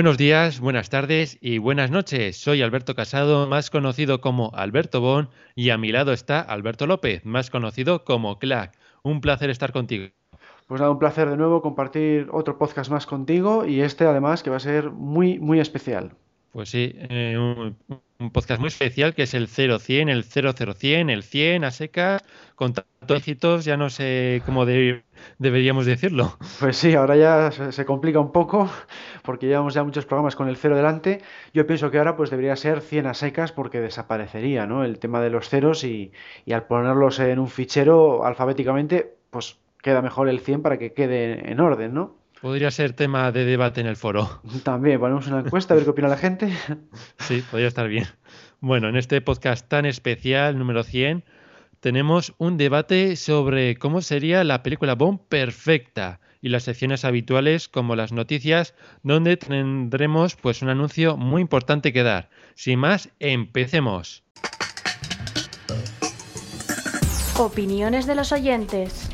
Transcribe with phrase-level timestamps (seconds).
[0.00, 2.38] Buenos días, buenas tardes y buenas noches.
[2.38, 7.26] Soy Alberto Casado, más conocido como Alberto Bon, y a mi lado está Alberto López,
[7.26, 8.72] más conocido como Clack.
[9.02, 10.06] Un placer estar contigo.
[10.66, 14.48] Pues nada, un placer de nuevo compartir otro podcast más contigo y este además que
[14.48, 16.12] va a ser muy, muy especial.
[16.52, 21.64] Pues sí, eh, un, podcast muy especial que es el 0100, el 00100, el 100
[21.64, 22.24] a secas,
[22.56, 26.36] con tantos éxitos, ya no sé cómo deberíamos decirlo.
[26.58, 28.68] Pues sí, ahora ya se, complica un poco
[29.22, 31.22] porque llevamos ya muchos programas con el cero delante.
[31.54, 34.84] Yo pienso que ahora pues debería ser 100 a secas porque desaparecería ¿no?
[34.84, 36.12] el tema de los ceros y,
[36.44, 41.50] y al ponerlos en un fichero alfabéticamente pues queda mejor el 100 para que quede
[41.50, 42.19] en orden, ¿no?
[42.40, 44.40] Podría ser tema de debate en el foro.
[44.62, 46.52] También, ponemos una encuesta a ver qué opina la gente.
[47.18, 48.06] Sí, podría estar bien.
[48.60, 51.24] Bueno, en este podcast tan especial, número 100,
[51.80, 57.94] tenemos un debate sobre cómo sería la película Bond perfecta y las secciones habituales como
[57.94, 62.30] las noticias, donde tendremos pues un anuncio muy importante que dar.
[62.54, 64.24] Sin más, empecemos.
[67.38, 69.09] Opiniones de los oyentes.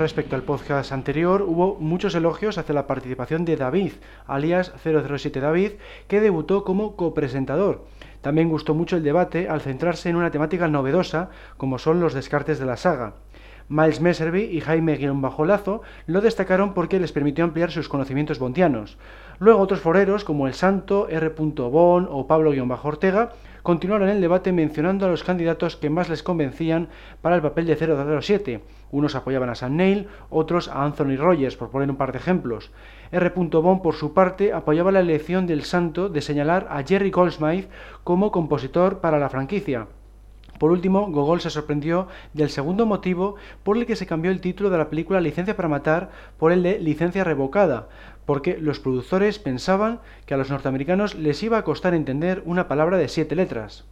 [0.00, 3.92] Respecto al podcast anterior, hubo muchos elogios hacia la participación de David,
[4.26, 5.72] alias 007 David,
[6.08, 7.84] que debutó como copresentador.
[8.22, 11.28] También gustó mucho el debate al centrarse en una temática novedosa,
[11.58, 13.12] como son los descartes de la saga.
[13.68, 14.98] Miles Messervy y Jaime
[15.44, 18.96] Lazo lo destacaron porque les permitió ampliar sus conocimientos bondianos.
[19.38, 21.28] Luego otros foreros como El Santo, R.
[21.28, 23.32] Bon o Pablo-Ortega
[23.62, 26.88] continuaron el debate mencionando a los candidatos que más les convencían
[27.22, 28.60] para el papel de 007.
[28.90, 32.70] Unos apoyaban a Sam Neill, otros a Anthony Rogers, por poner un par de ejemplos.
[33.12, 33.32] R.
[33.34, 37.68] Bond, por su parte, apoyaba la elección del santo de señalar a Jerry Goldsmith
[38.04, 39.86] como compositor para la franquicia.
[40.60, 44.68] Por último, Gogol se sorprendió del segundo motivo por el que se cambió el título
[44.68, 47.88] de la película Licencia para Matar por el de Licencia Revocada,
[48.30, 52.96] porque los productores pensaban que a los norteamericanos les iba a costar entender una palabra
[52.96, 53.88] de siete letras.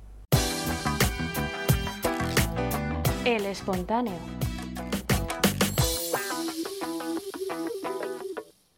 [3.24, 4.14] El espontáneo.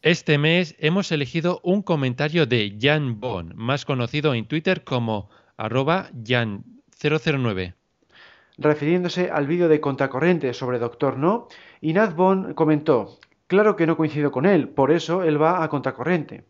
[0.01, 6.09] Este mes hemos elegido un comentario de Jan Bon, más conocido en Twitter como arroba
[6.23, 7.75] Jan009.
[8.57, 11.49] Refiriéndose al vídeo de Contracorriente sobre Doctor No,
[11.81, 13.19] Inad Bon comentó,
[13.51, 16.45] claro que no coincido con él, por eso él va a Contracorriente.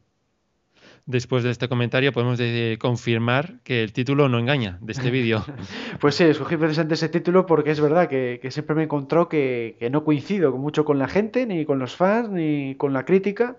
[1.07, 2.39] Después de este comentario podemos
[2.77, 5.43] confirmar que el título no engaña de este vídeo.
[5.99, 9.89] pues sí, escogí precisamente ese título porque es verdad que, siempre me encontró que, que,
[9.89, 13.57] no coincido mucho con la gente, ni con los fans, ni con la crítica.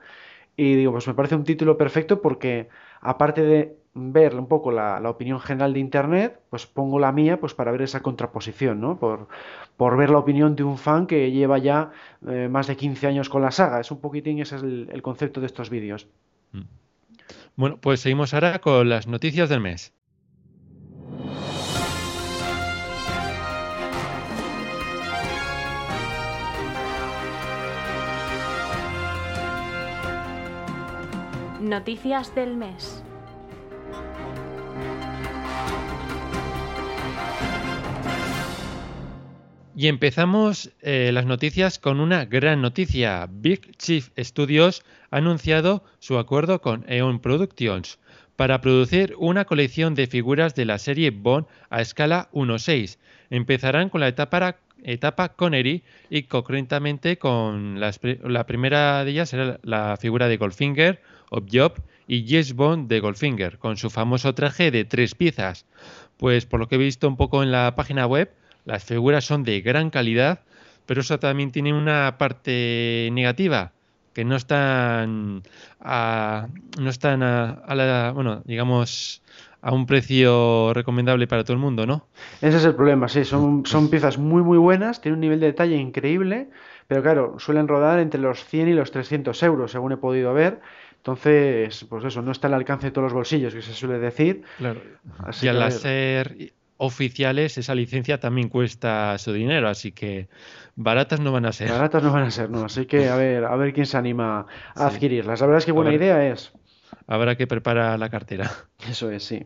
[0.56, 2.68] Y digo, pues me parece un título perfecto porque
[3.00, 7.54] aparte de ver un poco la, opinión general de Internet, pues pongo la mía pues
[7.54, 8.98] para ver esa contraposición, ¿no?
[8.98, 9.28] Por,
[9.76, 11.90] por ver la opinión de un fan que lleva ya
[12.26, 13.80] eh, más de 15 años con la saga.
[13.80, 16.08] Es un poquitín, ese es el, concepto de estos vídeos.
[16.52, 16.62] Mm.
[17.56, 19.92] Bueno, pues seguimos ahora con las noticias del mes.
[31.60, 33.04] Noticias del mes.
[39.74, 43.26] Y empezamos eh, las noticias con una gran noticia.
[43.30, 47.98] Big Chief Studios ha anunciado su acuerdo con Eon Productions
[48.36, 52.98] para producir una colección de figuras de la serie Bond a escala 1.6.
[53.30, 60.28] Empezarán con la etapa, Connery y concretamente con la primera de ellas será la figura
[60.28, 61.00] de Goldfinger,
[61.50, 65.64] Job y James Bond de Goldfinger, con su famoso traje de tres piezas.
[66.18, 68.30] Pues por lo que he visto un poco en la página web,
[68.64, 70.40] las figuras son de gran calidad,
[70.86, 73.72] pero eso también tiene una parte negativa,
[74.12, 75.42] que no están
[75.80, 76.48] a,
[76.78, 79.22] no están a, la, bueno, digamos,
[79.60, 82.06] a un precio recomendable para todo el mundo, ¿no?
[82.40, 85.46] Ese es el problema, sí, son, son piezas muy muy buenas, tienen un nivel de
[85.46, 86.48] detalle increíble,
[86.88, 90.60] pero claro, suelen rodar entre los 100 y los 300 euros, según he podido ver.
[90.96, 94.42] Entonces, pues eso, no está al alcance de todos los bolsillos, que se suele decir.
[94.58, 94.80] Claro.
[95.40, 100.28] y al ser oficiales, esa licencia también cuesta su dinero, así que
[100.74, 101.70] baratas no van a ser.
[101.70, 102.64] Baratas no van a ser, no.
[102.64, 105.40] Así que a ver, a ver quién se anima a adquirirlas.
[105.40, 106.52] La verdad es que buena idea es.
[107.06, 108.50] Habrá que preparar la cartera.
[108.88, 109.44] Eso es, sí.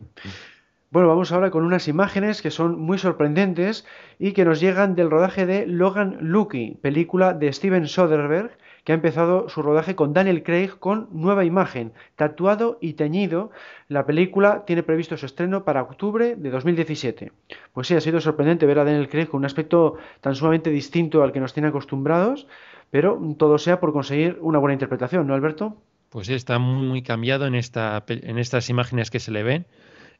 [0.89, 3.85] Bueno, vamos ahora con unas imágenes que son muy sorprendentes
[4.19, 8.95] y que nos llegan del rodaje de Logan Lucky, película de Steven Soderbergh, que ha
[8.95, 13.51] empezado su rodaje con Daniel Craig con nueva imagen, tatuado y teñido.
[13.89, 17.33] La película tiene previsto su estreno para octubre de 2017.
[17.73, 21.21] Pues sí, ha sido sorprendente ver a Daniel Craig con un aspecto tan sumamente distinto
[21.21, 22.47] al que nos tiene acostumbrados,
[22.89, 25.75] pero todo sea por conseguir una buena interpretación, ¿no, Alberto?
[26.07, 29.65] Pues sí, está muy cambiado en, esta, en estas imágenes que se le ven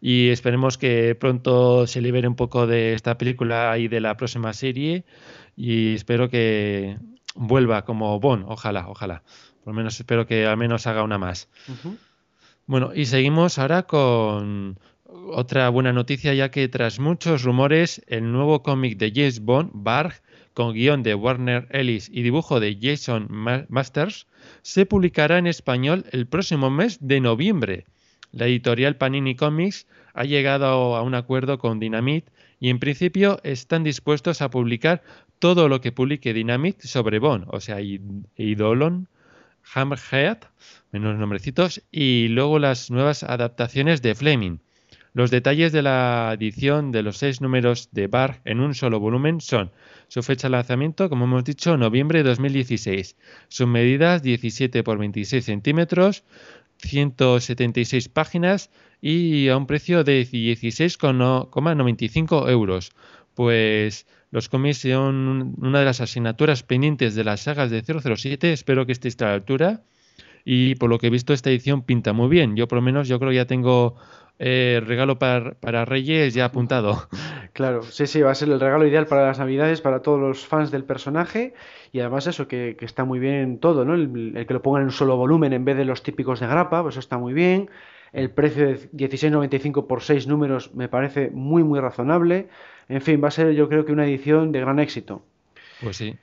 [0.02, 4.52] y esperemos que pronto se libere un poco de esta película y de la próxima
[4.52, 5.06] serie
[5.56, 6.98] y espero que
[7.38, 9.24] vuelva como Bon, ojalá, ojalá.
[9.64, 11.50] Por lo menos espero que al menos haga una más.
[12.66, 18.62] Bueno, y seguimos ahora con otra buena noticia, ya que tras muchos rumores, el nuevo
[18.64, 20.22] cómic de James Bond, Barg,
[20.54, 23.28] con guion de Warner Ellis y dibujo de Jason
[23.70, 24.28] Masters,
[24.64, 27.86] se publicará en español el próximo mes de noviembre.
[28.32, 33.84] La editorial Panini Comics ha llegado a un acuerdo con Dynamite y en principio están
[33.84, 35.04] dispuestos a publicar
[35.40, 39.08] todo lo que publique Dynamite sobre Bond, o sea, Idolon,
[39.74, 40.38] Hammerhead,
[40.92, 44.60] menos nombrecitos, y luego las nuevas adaptaciones de Fleming.
[45.14, 49.42] Los detalles de la edición de los seis números de Bar en un solo volumen
[49.42, 49.72] son
[50.10, 53.16] su fecha de lanzamiento, como hemos dicho, noviembre de 2016.
[53.48, 56.24] Sus medidas 17 por 26 centímetros,
[56.78, 58.70] 176 páginas
[59.02, 62.92] y a un precio de 16,95 euros.
[63.34, 68.52] Pues los cómics son una de las asignaturas pendientes de las sagas de 007.
[68.52, 69.82] Espero que estéis a la altura.
[70.44, 72.56] Y por lo que he visto, esta edición pinta muy bien.
[72.56, 73.96] Yo, por lo menos, yo creo que ya tengo
[74.40, 77.08] eh, regalo para, para, Reyes ya apuntado.
[77.54, 80.46] Claro, sí, sí, va a ser el regalo ideal para las Navidades, para todos los
[80.46, 81.56] fans del personaje.
[81.92, 83.96] Y además, eso, que, que está muy bien todo, ¿no?
[83.96, 86.46] El, el, que lo pongan en un solo volumen en vez de los típicos de
[86.46, 87.72] grapa, pues eso está muy bien.
[88.18, 92.48] El precio de 16.95 por 6 números me parece muy, muy razonable.
[92.90, 95.24] En fin, va a ser yo creo que una edición de gran éxito.
[95.84, 96.16] Pues sí.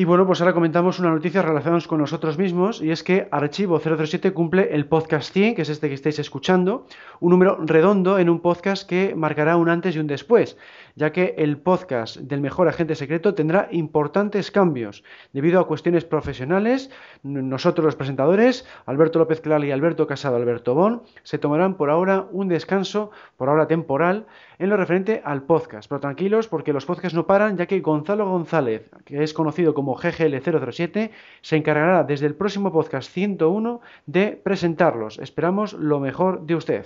[0.00, 3.78] Y bueno, pues ahora comentamos una noticia relacionada con nosotros mismos y es que Archivo
[3.78, 6.86] 007 cumple el podcast 100, que es este que estáis escuchando,
[7.20, 10.56] un número redondo en un podcast que marcará un antes y un después,
[10.96, 15.04] ya que el podcast del mejor agente secreto tendrá importantes cambios
[15.34, 16.90] debido a cuestiones profesionales.
[17.22, 22.24] Nosotros los presentadores, Alberto López Clar y Alberto Casado Alberto Bon, se tomarán por ahora
[22.32, 24.24] un descanso, por ahora temporal,
[24.60, 25.88] en lo referente al podcast.
[25.88, 29.96] Pero tranquilos porque los podcasts no paran, ya que Gonzalo González, que es conocido como
[29.96, 31.10] GGL007,
[31.40, 35.18] se encargará desde el próximo podcast 101 de presentarlos.
[35.18, 36.84] Esperamos lo mejor de usted.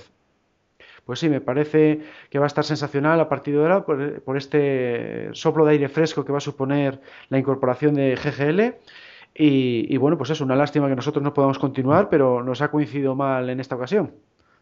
[1.04, 2.00] Pues sí, me parece
[2.30, 6.24] que va a estar sensacional a partir de ahora por, este soplo de aire fresco
[6.24, 8.76] que va a suponer la incorporación de GGL.
[9.36, 12.70] Y, y, bueno, pues es una lástima que nosotros no podamos continuar, pero nos ha
[12.70, 14.12] coincidido mal en esta ocasión.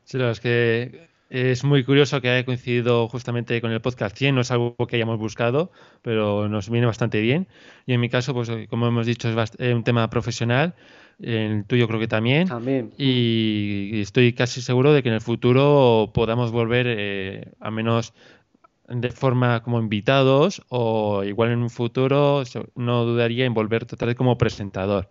[0.05, 4.15] Sí, la verdad es que es muy curioso que haya coincidido justamente con el podcast
[4.15, 7.49] 100, no es algo que hayamos buscado, pero nos viene bastante bien.
[7.87, 10.75] Y en mi caso, pues como hemos dicho, es eh, un tema profesional,
[11.23, 12.49] el tuyo creo que también.
[12.49, 12.93] También.
[12.99, 18.13] Y estoy casi seguro de que en el futuro podamos volver, eh, a menos
[18.89, 22.43] de forma como invitados, o igual en un futuro
[22.75, 25.09] no dudaría en volver total como presentador.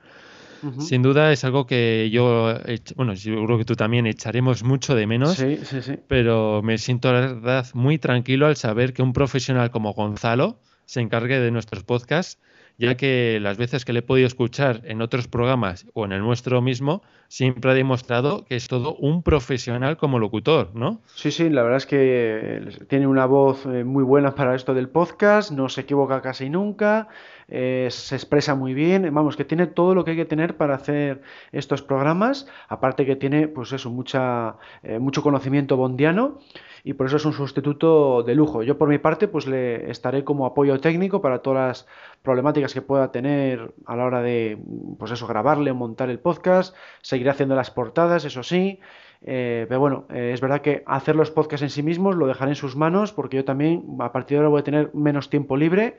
[0.79, 2.53] Sin duda es algo que yo,
[2.95, 5.97] bueno, seguro que tú también echaremos mucho de menos, sí, sí, sí.
[6.07, 11.01] pero me siento la verdad muy tranquilo al saber que un profesional como Gonzalo se
[11.01, 12.37] encargue de nuestros podcasts
[12.81, 16.21] ya que las veces que le he podido escuchar en otros programas o en el
[16.21, 21.01] nuestro mismo, siempre ha demostrado que es todo un profesional como locutor, ¿no?
[21.13, 24.89] Sí, sí, la verdad es que tiene una voz eh, muy buena para esto del
[24.89, 27.07] podcast, no se equivoca casi nunca,
[27.47, 30.75] eh, se expresa muy bien, vamos, que tiene todo lo que hay que tener para
[30.75, 31.21] hacer
[31.51, 36.39] estos programas, aparte que tiene, pues eso, mucha, eh, mucho conocimiento bondiano
[36.83, 38.63] y por eso es un sustituto de lujo.
[38.63, 41.87] Yo por mi parte pues le estaré como apoyo técnico para todas las
[42.21, 44.57] problemáticas que pueda tener a la hora de
[44.97, 48.79] pues eso grabarle o montar el podcast, seguiré haciendo las portadas, eso sí.
[49.23, 52.55] Eh, pero bueno, es verdad que hacer los podcasts en sí mismos lo dejaré en
[52.55, 55.97] sus manos porque yo también a partir de ahora voy a tener menos tiempo libre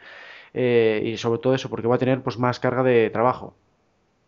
[0.55, 3.57] eh, y sobre todo eso porque voy a tener pues más carga de trabajo.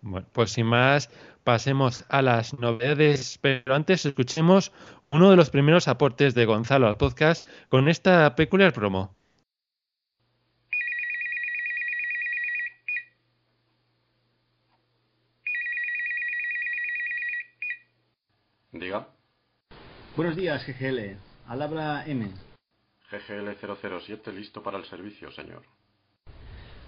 [0.01, 1.11] Bueno, pues sin más,
[1.45, 4.73] pasemos a las novedades, pero antes escuchemos
[5.11, 9.15] uno de los primeros aportes de Gonzalo al podcast con esta peculiar promo.
[18.73, 19.07] Diga.
[20.17, 21.17] Buenos días, GGL.
[21.47, 22.29] Al habla M.
[23.09, 25.63] GGL 007 listo para el servicio, señor.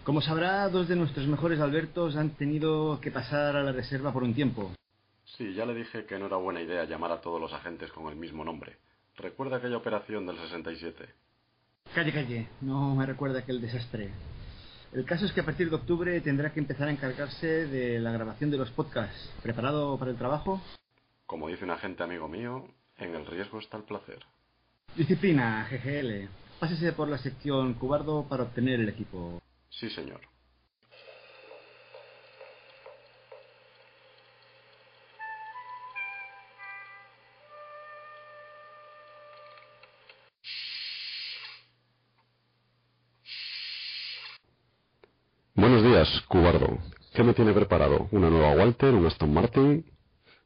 [0.07, 4.23] Como sabrá, dos de nuestros mejores Albertos han tenido que pasar a la reserva por
[4.23, 4.71] un tiempo.
[5.25, 8.07] Sí, ya le dije que no era buena idea llamar a todos los agentes con
[8.07, 8.77] el mismo nombre.
[9.17, 11.09] ¿Recuerda aquella operación del 67?
[11.93, 14.13] Calle, calle, no me recuerda aquel desastre.
[14.93, 18.13] El caso es que a partir de octubre tendrá que empezar a encargarse de la
[18.13, 19.35] grabación de los podcasts.
[19.43, 20.63] ¿Preparado para el trabajo?
[21.27, 24.21] Como dice un agente amigo mío, en el riesgo está el placer.
[24.95, 26.29] Disciplina, GGL.
[26.61, 29.43] Pásese por la sección Cubardo para obtener el equipo.
[29.79, 30.21] Sí, señor.
[45.55, 46.79] Buenos días, Cubardo.
[47.13, 48.09] ¿Qué me tiene preparado?
[48.13, 48.95] ¿Una nueva Walter?
[48.95, 49.85] ¿Un Aston Martin?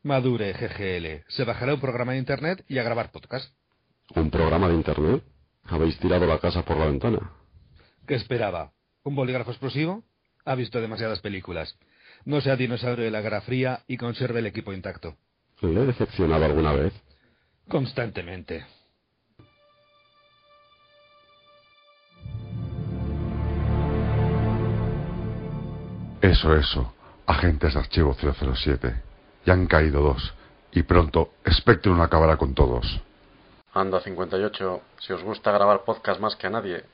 [0.02, 1.24] Madure, GGL.
[1.28, 3.54] Se bajará un programa de internet y a grabar podcast.
[4.16, 5.22] ¿Un programa de internet?
[5.64, 7.32] Habéis tirado la casa por la ventana.
[8.08, 8.72] ¿Qué esperaba?
[9.02, 10.02] ¿Un bolígrafo explosivo?
[10.44, 11.76] Ha visto demasiadas películas.
[12.24, 15.16] No sea dinosaurio de la Guerra Fría y conserve el equipo intacto.
[15.62, 16.92] ¿Le he decepcionado alguna vez?
[17.68, 18.66] Constantemente.
[26.20, 26.94] Eso, eso.
[27.26, 29.02] Agentes de archivo 007.
[29.46, 30.34] Ya han caído dos.
[30.72, 33.00] Y pronto Spectrum acabará con todos.
[33.72, 36.84] Anda 58, si os gusta grabar podcast más que a nadie.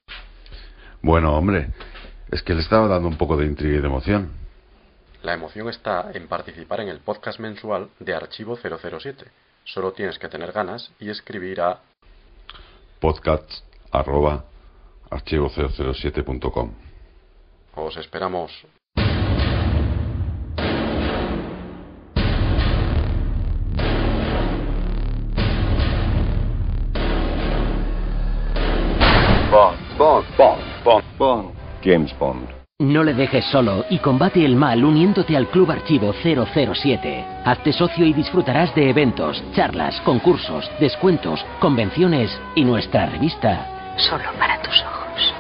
[1.03, 1.71] Bueno, hombre,
[2.31, 4.31] es que le estaba dando un poco de intriga y de emoción.
[5.23, 9.25] La emoción está en participar en el podcast mensual de Archivo 007.
[9.65, 11.81] Solo tienes que tener ganas y escribir a
[13.01, 13.51] Podcast
[13.91, 14.45] arroba
[15.11, 16.73] archivo007.com.
[17.75, 18.53] Os esperamos.
[29.51, 31.51] Bond, Bond, Bond, Bond, Bond.
[31.83, 32.49] James Bond.
[32.79, 37.25] No le dejes solo y combate el mal uniéndote al Club Archivo 007.
[37.45, 43.97] Hazte socio y disfrutarás de eventos, charlas, concursos, descuentos, convenciones y nuestra revista.
[43.97, 45.35] Solo para tus ojos.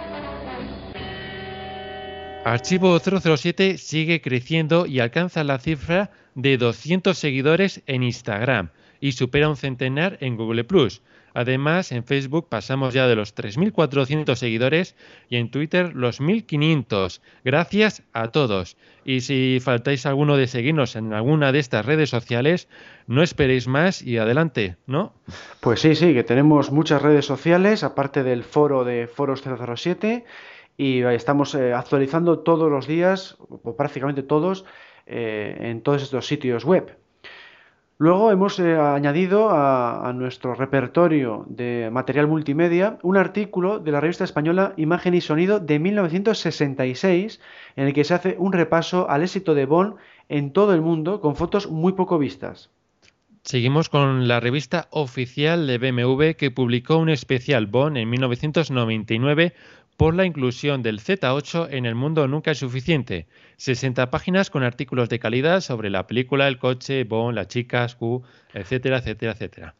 [2.44, 9.48] Archivo 007 sigue creciendo y alcanza la cifra de 200 seguidores en Instagram y supera
[9.48, 11.02] un centenar en Google Plus.
[11.36, 14.96] Además, en Facebook pasamos ya de los 3.400 seguidores
[15.28, 17.20] y en Twitter los 1.500.
[17.44, 18.78] Gracias a todos.
[19.04, 22.70] Y si faltáis alguno de seguirnos en alguna de estas redes sociales,
[23.06, 25.12] no esperéis más y adelante, ¿no?
[25.60, 30.24] Pues sí, sí, que tenemos muchas redes sociales, aparte del foro de Foros 007,
[30.78, 34.64] y estamos eh, actualizando todos los días, o prácticamente todos,
[35.04, 36.96] eh, en todos estos sitios web.
[37.98, 44.24] Luego hemos eh, añadido a, nuestro repertorio de material multimedia un artículo de la revista
[44.24, 47.40] española Imagen y Sonido de 1966
[47.74, 49.94] en el que se hace un repaso al éxito de Bond
[50.28, 52.70] en todo el mundo con fotos muy poco vistas.
[53.44, 59.54] Seguimos con la revista oficial de BMW que publicó un especial Bond en 1999
[59.96, 63.26] por la inclusión del Z8 en el mundo nunca es suficiente.
[63.56, 68.22] 60 páginas con artículos de calidad sobre la película, el coche, Bond, las chicas, Q,
[68.52, 69.74] etcétera, etcétera, etcétera.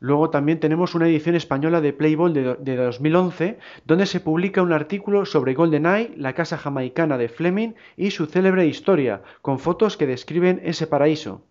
[0.00, 4.72] Luego también tenemos una edición española de Playboy de, de 2011, donde se publica un
[4.72, 10.08] artículo sobre GoldenEye, la casa jamaicana de Fleming y su célebre historia, con fotos que
[10.08, 11.44] describen ese paraíso.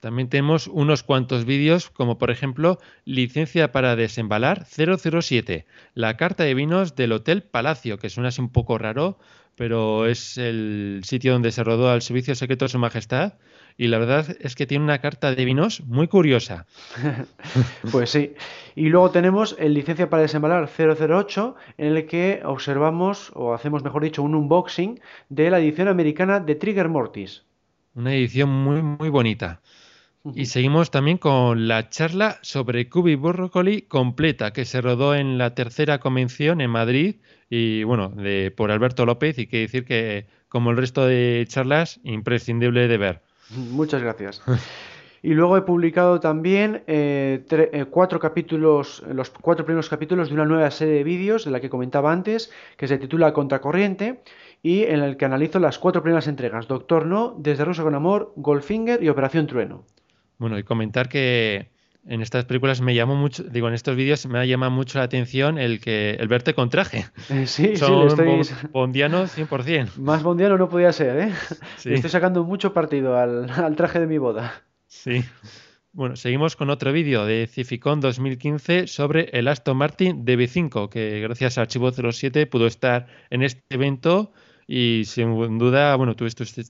[0.00, 6.54] También tenemos unos cuantos vídeos, como por ejemplo Licencia para desembalar 007, la carta de
[6.54, 9.18] vinos del Hotel Palacio, que suena así un poco raro,
[9.56, 13.34] pero es el sitio donde se rodó al Servicio Secreto de Su Majestad.
[13.76, 16.66] Y la verdad es que tiene una carta de vinos muy curiosa.
[17.92, 18.34] pues sí.
[18.76, 24.02] Y luego tenemos el licencia para desembalar 008, en el que observamos, o hacemos mejor
[24.02, 27.44] dicho, un unboxing de la edición americana de Trigger Mortis.
[27.94, 29.60] Una edición muy, muy bonita.
[30.34, 35.54] Y seguimos también con la charla sobre Cubi Broccoli completa que se rodó en la
[35.54, 37.16] tercera convención en Madrid
[37.50, 42.00] y bueno, de, por Alberto López y que decir que como el resto de charlas,
[42.04, 43.22] imprescindible de ver.
[43.50, 44.42] Muchas gracias.
[45.22, 50.44] Y luego he publicado también eh, eh, cuatro capítulos, los cuatro primeros capítulos de una
[50.44, 54.22] nueva serie de vídeos de la que comentaba antes, que se titula Contracorriente
[54.62, 58.32] y en el que analizo las cuatro primeras entregas, Doctor No, Desde Ruso con Amor,
[58.36, 59.84] Goldfinger y Operación Trueno.
[60.38, 61.70] Bueno, y comentar que
[62.06, 65.04] en estas películas me llamó mucho, digo, en estos vídeos me ha llamado mucho la
[65.04, 67.06] atención el que el verte con traje.
[67.28, 68.68] Eh, sí, Son sí, estoy...
[68.72, 69.96] bondiano 100%.
[69.96, 71.32] Más bondiano no podía ser, ¿eh?
[71.76, 71.92] Sí.
[71.92, 74.62] Estoy sacando mucho partido al, al traje de mi boda.
[74.86, 75.22] Sí.
[75.92, 81.58] Bueno, seguimos con otro vídeo de Cificon 2015 sobre el Aston Martin DB5, que gracias
[81.58, 84.32] a Archivo 07 pudo estar en este evento
[84.70, 86.62] y sin duda, bueno, tú estuviste,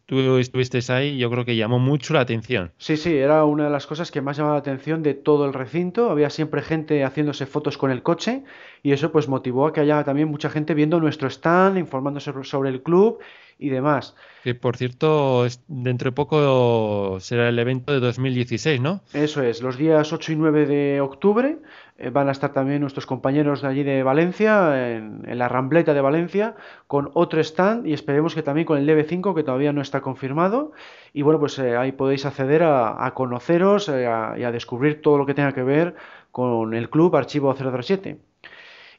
[0.92, 2.70] ahí yo creo que llamó mucho la atención.
[2.78, 5.52] Sí, sí, era una de las cosas que más llamaba la atención de todo el
[5.52, 6.08] recinto.
[6.08, 8.44] Había siempre gente haciéndose fotos con el coche
[8.84, 12.70] y eso pues motivó a que haya también mucha gente viendo nuestro stand, informándose sobre
[12.70, 13.18] el club
[13.58, 14.14] y demás.
[14.44, 19.00] Que por cierto, dentro de poco será el evento de 2016, ¿no?
[19.12, 21.58] Eso es, los días 8 y 9 de octubre
[21.98, 26.00] eh, van a estar también nuestros compañeros de allí de Valencia, en, la Rambleta de
[26.00, 26.54] Valencia,
[26.86, 30.72] con otro stand y esperemos que también con el DB5, que todavía no está confirmado.
[31.12, 35.26] Y bueno, pues eh, ahí podéis acceder a, conoceros eh, y a descubrir todo lo
[35.26, 35.96] que tenga que ver
[36.30, 38.18] con el club Archivo 007.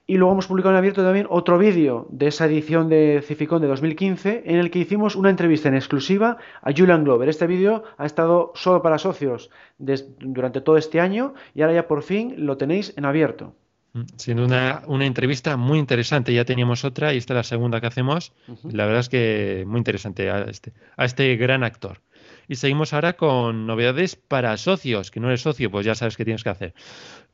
[0.09, 3.67] Y luego hemos publicado en abierto también otro vídeo de esa edición de Cificón de
[3.67, 7.29] 2015 en el que hicimos una entrevista en exclusiva a Julian Glover.
[7.29, 12.01] Este vídeo ha estado solo para socios durante todo este año y ahora ya por
[12.01, 13.53] fin lo tenéis en abierto.
[13.93, 17.79] Mm, siendo una, una, entrevista muy interesante, ya teníamos otra y esta es la segunda
[17.79, 18.33] que hacemos.
[18.63, 22.01] La verdad es que muy interesante a este, a este gran actor.
[22.47, 26.25] Y seguimos ahora con novedades para socios, que no eres socio, pues ya sabes qué
[26.25, 26.73] tienes que hacer.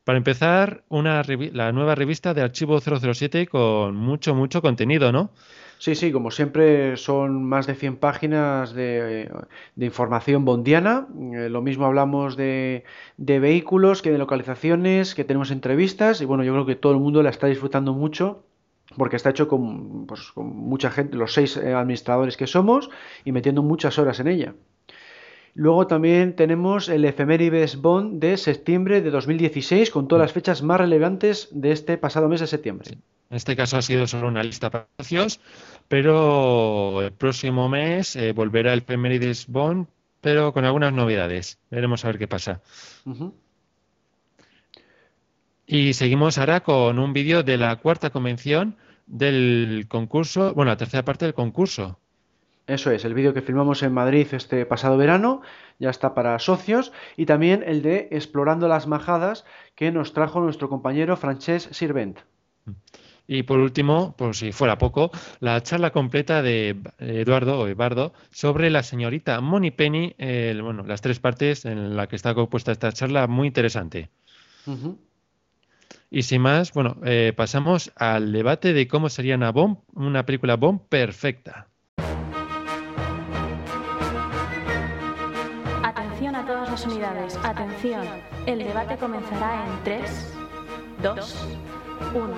[0.06, 1.20] Para empezar, una
[1.52, 5.30] la nueva revista de Archivo 007 con mucho, mucho contenido, ¿no?
[5.78, 9.28] Sí, sí, como siempre son más de 100 páginas de,
[9.76, 11.08] información bondiana.
[11.34, 12.84] Eh, lo mismo hablamos de,
[13.16, 17.24] vehículos que de localizaciones, que tenemos entrevistas y bueno, yo creo que todo el mundo
[17.24, 18.44] la está disfrutando mucho
[18.96, 22.90] porque está hecho con, pues, con mucha gente, los seis eh, administradores que somos
[23.24, 24.54] y metiendo muchas horas en ella.
[25.56, 30.78] Luego también tenemos el Efemérides Bond de septiembre de 2016 con todas las fechas más
[30.78, 32.90] relevantes de este pasado mes de septiembre.
[33.30, 35.40] En este caso ha sido solo una lista de precios,
[35.88, 39.86] pero el próximo mes eh, volverá el Efemérides Bond,
[40.20, 41.58] pero con algunas novedades.
[41.70, 42.60] Veremos a ver qué pasa.
[45.66, 51.02] Y seguimos ahora con un vídeo de la cuarta convención del concurso, bueno, la tercera
[51.02, 51.98] parte del concurso.
[52.66, 55.40] Eso es, el vídeo que filmamos en Madrid este pasado verano
[55.78, 59.44] ya está para socios y también el de Explorando las Majadas
[59.76, 62.18] que nos trajo nuestro compañero Francesc Sirvent.
[63.28, 68.70] Y por último, por si fuera poco, la charla completa de Eduardo o Eduardo sobre
[68.70, 70.14] la señorita Moni Penny,
[70.60, 74.10] bueno, las tres partes en la que está compuesta esta charla, muy interesante.
[76.10, 80.56] Y sin más, bueno, eh, pasamos al debate de cómo sería una, bomb, una película
[80.56, 81.68] bomb perfecta.
[86.84, 87.38] Unidades.
[87.42, 88.04] Atención,
[88.46, 90.34] el debate comenzará en 3,
[91.02, 91.46] 2,
[92.14, 92.34] 1.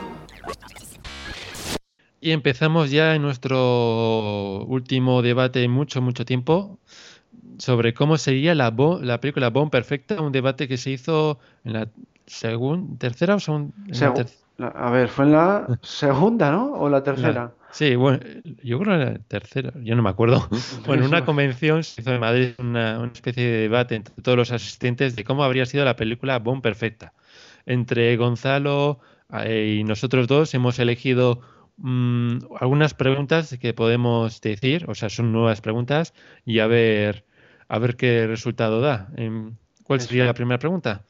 [2.21, 6.79] Y empezamos ya en nuestro último debate en mucho, mucho tiempo
[7.59, 11.89] sobre cómo sería la, la película Bomb Perfecta, un debate que se hizo en la
[12.27, 13.73] segunda, tercera o segunda.
[14.59, 16.73] a ver, fue en la segunda, ¿no?
[16.75, 17.53] ¿O la tercera?
[17.71, 18.21] Sí, bueno,
[18.63, 20.49] yo creo que era tercera, yo no me acuerdo.
[20.87, 25.17] Bueno, una convención se hizo en Madrid una, especie de debate entre todos los asistentes
[25.17, 27.13] de cómo habría sido la película Bon Perfecta.
[27.67, 29.01] Entre Gonzalo
[29.45, 31.41] eh, y nosotros dos hemos elegido
[31.77, 36.15] mm, algunas preguntas que podemos decir, o sea, son nuevas preguntas
[36.47, 37.27] y a ver,
[37.69, 39.09] a ver qué resultado da.
[39.17, 41.05] Em, ¿Cuál sería la primera pregunta?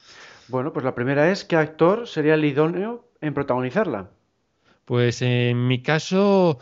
[0.48, 4.10] Bueno, pues la primera es ¿qué actor sería el idóneo en protagonizarla?
[4.88, 6.58] Pues en mi caso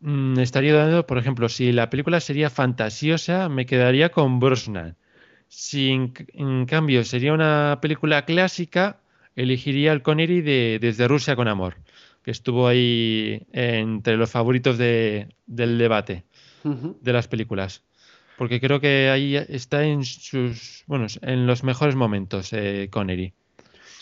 [0.00, 4.96] mm, estaría dando, por ejemplo, si la película sería fantasiosa, me quedaría con Brosnan.
[5.48, 9.00] Si en, cambio sería una película clásica,
[9.36, 11.76] elegiría el Connery de Desde Rusia con Amor,
[12.22, 16.24] que estuvo ahí entre los favoritos del debate
[16.64, 17.82] de las películas.
[18.38, 23.34] Porque creo que ahí está en sus, bueno, en los mejores momentos eh, Connery.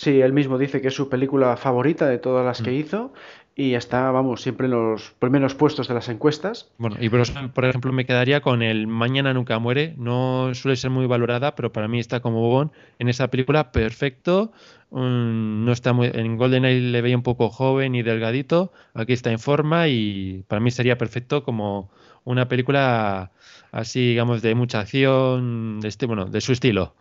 [0.00, 2.74] Sí, él mismo dice que es su película favorita de todas las que mm.
[2.74, 3.12] hizo
[3.60, 6.70] y está, vamos, siempre en los primeros puestos de las encuestas.
[6.78, 9.94] Bueno, y por ejemplo, me quedaría con el Mañana nunca muere.
[9.98, 14.52] No suele ser muy valorada, pero para mí está como Bond en esa película perfecto.
[14.90, 18.72] Mm, no está muy, en GoldenEye le veía un poco joven y delgadito.
[18.94, 21.90] Aquí está en forma y para mí sería perfecto como
[22.24, 23.30] una película
[23.72, 26.94] así, digamos, de mucha acción, de este, bueno, de su estilo.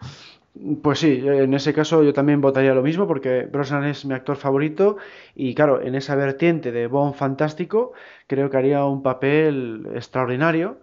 [0.81, 4.35] Pues sí, en ese caso yo también votaría lo mismo porque Brosnan es mi actor
[4.35, 4.97] favorito
[5.35, 7.93] y claro, en esa vertiente de Bond fantástico
[8.27, 10.79] creo que haría un papel extraordinario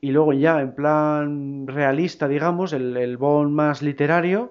[0.00, 4.50] y luego ya en plan realista, digamos, el, el Bond más literario,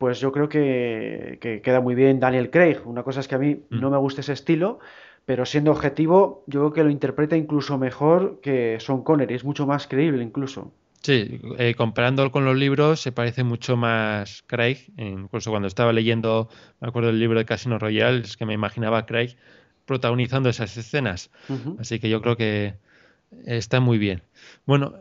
[0.00, 2.78] pues yo creo que, queda muy bien Daniel Craig.
[2.86, 3.80] Una cosa es que a mí mm.
[3.80, 4.78] no me gusta ese estilo,
[5.26, 9.66] pero siendo objetivo, yo creo que lo interpreta incluso mejor que Sean Connery, es mucho
[9.66, 10.72] más creíble incluso.
[11.02, 16.50] Sí, eh, comparándolo con los libros se parece mucho más Craig, incluso cuando estaba leyendo,
[16.80, 19.36] me acuerdo del libro de Casino Royale, es que me imaginaba a Craig
[19.86, 21.30] protagonizando esas escenas.
[21.78, 22.74] Así que yo creo que,
[23.46, 24.22] está muy bien.
[24.66, 24.94] Bueno,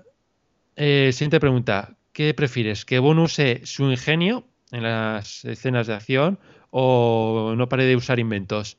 [0.75, 1.95] eh, siguiente pregunta.
[2.13, 2.85] ¿Qué prefieres?
[2.85, 6.39] ¿Que Bond use su ingenio en las escenas de acción
[6.71, 8.77] o no pare de usar inventos?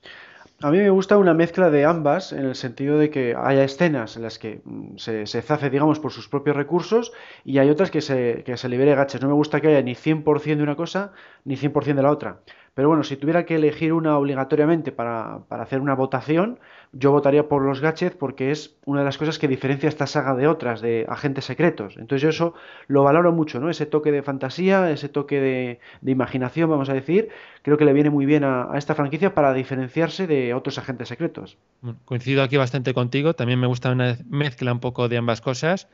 [0.62, 4.16] A mí me gusta una mezcla de ambas, en el sentido de que haya escenas
[4.16, 7.12] en las que mm, se, se zace, digamos, por sus propios recursos
[7.44, 9.23] y hay otras que se, que se libere gaches.
[9.23, 11.12] No me gusta que haya ni 100% de una cosa
[11.44, 12.40] ni 100% de la otra.
[12.74, 16.61] Pero bueno, si tuviera que elegir una obligatoriamente para, para hacer una votación,
[16.92, 20.35] yo votaría por los gadgets porque es una de las cosas que diferencia esta saga
[20.35, 21.96] de otras, de agentes secretos.
[21.96, 22.54] Entonces yo eso
[22.87, 23.70] lo valoro mucho, ¿no?
[23.70, 27.28] Ese toque de fantasía, ese toque de, de imaginación, vamos a decir,
[27.62, 31.09] creo que le viene muy bien a, a, esta franquicia para diferenciarse de otros agentes
[31.09, 31.59] secretos.
[32.04, 35.88] Coincido aquí bastante contigo, también me gusta una mezcla un poco de ambas cosas,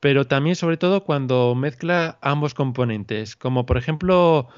[0.00, 4.48] pero también sobre todo cuando mezcla ambos componentes, como por ejemplo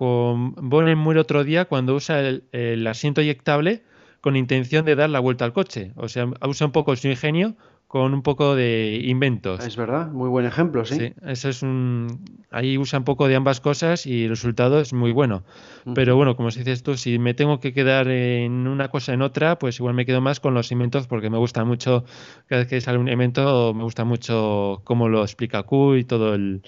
[0.00, 3.82] con Bonnie muere otro día cuando usa el, el asiento eyectable
[4.22, 5.92] con intención de dar la vuelta al coche.
[5.94, 7.54] O sea, usa un poco su ingenio
[7.86, 9.62] con un poco de inventos.
[9.66, 10.94] Es verdad, muy buen ejemplo, sí.
[10.94, 12.24] Sí, eso es un...
[12.50, 15.42] Ahí usa un poco de ambas cosas y el resultado es muy bueno.
[15.84, 15.94] Uh -huh.
[15.94, 19.58] Pero bueno, como dices tú, si me tengo que quedar en una cosa en otra,
[19.58, 22.04] pues igual me quedo más con los inventos porque me gusta mucho,
[22.46, 26.34] cada vez que sale un invento, me gusta mucho cómo lo explica Q y todo
[26.34, 26.62] el,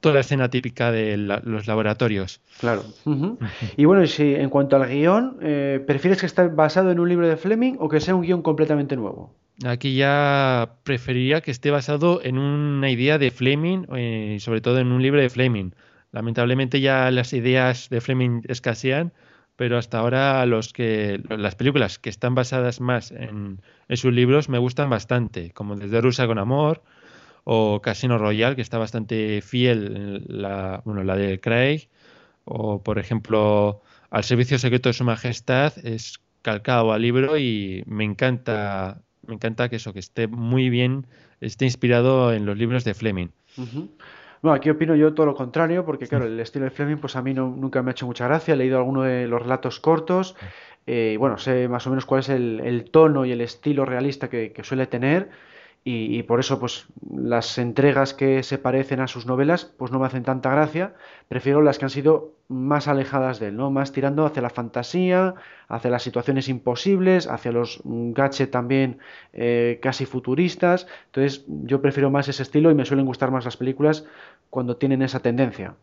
[0.00, 2.40] toda la escena típica de la, los laboratorios.
[2.60, 2.84] Claro.
[3.04, 3.38] Uh -huh.
[3.76, 7.28] y bueno, si en cuanto al guion, eh, ¿prefieres que esté basado en un libro
[7.28, 9.34] de Fleming o que sea un guion completamente nuevo?
[9.64, 14.78] Aquí ya preferiría que esté basado en una idea de Fleming y eh, sobre todo
[14.78, 15.72] en un libro de Fleming.
[16.10, 19.12] Lamentablemente ya las ideas de Fleming escasean,
[19.56, 24.48] pero hasta ahora los que las películas que están basadas más en, en sus libros
[24.48, 26.82] me gustan bastante, como Desde Rusia con Amor,
[27.44, 31.88] o Casino Royale, que está bastante fiel, la, bueno, la de Craig,
[32.44, 38.04] o por ejemplo Al Servicio Secreto de Su Majestad, es calcado al libro y me
[38.04, 41.06] encanta, me encanta que eso, que esté muy bien,
[41.40, 43.28] esté inspirado en los libros de Fleming.
[43.56, 43.88] Uh -huh.
[44.42, 47.22] Bueno, aquí opino yo todo lo contrario, porque claro, el estilo de Fleming pues a
[47.22, 50.34] mí no, nunca me ha hecho mucha gracia, he leído alguno de los relatos cortos,
[50.86, 53.84] eh, y bueno, sé más o menos cuál es el, el tono y el estilo
[53.84, 55.30] realista que, que suele tener,
[55.84, 60.06] y, por eso pues las entregas que se parecen a sus novelas pues no me
[60.06, 60.94] hacen tanta gracia.
[61.28, 65.34] Prefiero las que han sido más alejadas de él no más tirando hacia la fantasía
[65.68, 68.98] hacia las situaciones imposibles hacia los gadgets también
[69.32, 70.86] eh, casi futuristas.
[71.06, 74.04] Entonces yo prefiero más ese estilo y me suelen gustar más las películas
[74.50, 75.74] cuando tienen esa tendencia.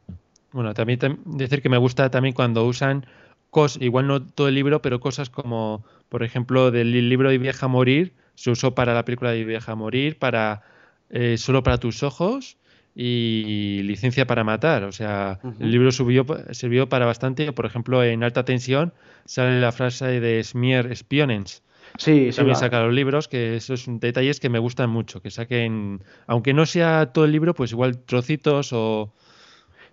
[0.53, 3.05] Bueno también decir que me gusta también cuando usan
[3.49, 7.65] cosas igual no todo el libro pero cosas como por ejemplo del libro de Vieja
[7.65, 10.62] a morir se usó para la película de Vieja a Morir, para
[11.09, 12.55] eh, Solo para tus ojos
[12.95, 14.85] y Licencia para matar.
[14.85, 15.55] O sea, uh -huh.
[15.59, 17.51] el libro subió, sirvió para bastante.
[17.51, 18.93] Por ejemplo, en Alta Tensión
[19.25, 21.63] sale la frase de Smier Spionens.
[21.97, 22.38] Sí, sí.
[22.38, 22.59] También va.
[22.59, 25.21] saca los libros, que esos son detalles que me gustan mucho.
[25.21, 29.13] Que saquen, aunque no sea todo el libro, pues igual trocitos o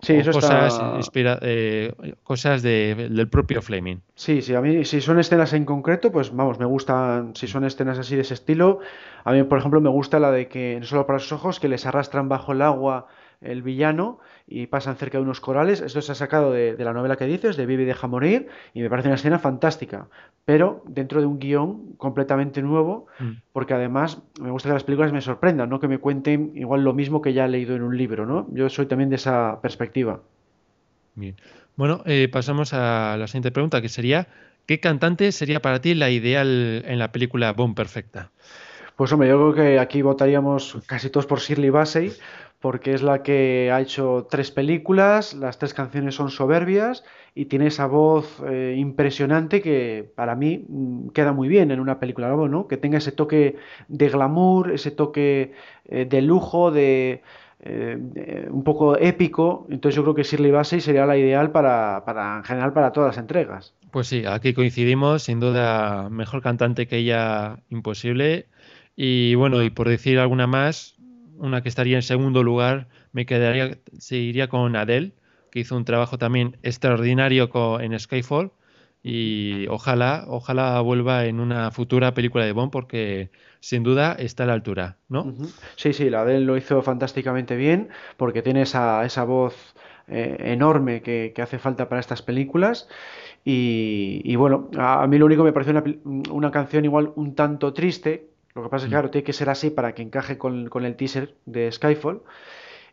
[0.01, 0.95] Sí, eso cosas, está...
[0.97, 1.91] inspira, eh,
[2.23, 3.97] cosas de, del propio Fleming.
[4.15, 7.65] Sí, sí, a mí si son escenas en concreto, pues vamos, me gustan, si son
[7.65, 8.79] escenas así de ese estilo,
[9.23, 11.67] a mí por ejemplo me gusta la de que, no solo para sus ojos, que
[11.67, 13.07] les arrastran bajo el agua
[13.41, 15.81] el villano y pasan cerca de unos corales.
[15.81, 18.47] Esto se ha sacado de, de la novela que dices, de Vive y deja morir,
[18.73, 20.07] y me parece una escena fantástica,
[20.45, 23.31] pero dentro de un guion completamente nuevo, mm.
[23.51, 26.93] porque además me gusta que las películas me sorprendan, no que me cuenten igual lo
[26.93, 28.47] mismo que ya he leído en un libro, ¿no?
[28.53, 30.21] Yo soy también de esa perspectiva.
[31.15, 31.35] Bien.
[31.75, 34.27] Bueno, eh, pasamos a la siguiente pregunta, que sería,
[34.65, 38.31] ¿qué cantante sería para ti la ideal en la película Bone Perfecta?
[38.95, 42.13] Pues hombre, yo creo que aquí votaríamos casi todos por Shirley Bassey,
[42.59, 47.03] porque es la que ha hecho tres películas, las tres canciones son soberbias
[47.35, 51.99] y tiene esa voz eh, impresionante que para mí mm, queda muy bien en una
[51.99, 52.67] película, ¿no?
[52.67, 55.53] Que tenga ese toque de glamour, ese toque
[55.85, 57.21] eh, de lujo, de,
[57.59, 59.67] eh, de, un poco épico.
[59.69, 63.15] Entonces yo creo que Shirley Bassey sería la ideal para, para, en general para todas
[63.15, 63.75] las entregas.
[63.91, 68.47] Pues sí, aquí coincidimos, sin duda mejor cantante que ella imposible.
[68.95, 70.96] Y bueno, y por decir alguna más,
[71.37, 75.13] una que estaría en segundo lugar, me quedaría, seguiría con Adele,
[75.51, 78.51] que hizo un trabajo también extraordinario con, en Skyfall.
[79.03, 84.47] Y ojalá, ojalá vuelva en una futura película de Bond, porque sin duda está a
[84.47, 85.33] la altura, ¿no?
[85.75, 89.75] Sí, sí, la Adele lo hizo fantásticamente bien, porque tiene esa, esa voz
[90.09, 92.89] eh, enorme que, que, hace falta para estas películas.
[93.49, 95.83] Y, bueno, a, mí lo único me pareció una,
[96.31, 99.49] una canción igual un tanto triste, lo que pasa es que, claro, tiene que ser
[99.49, 102.21] así para que encaje con, con el teaser de Skyfall.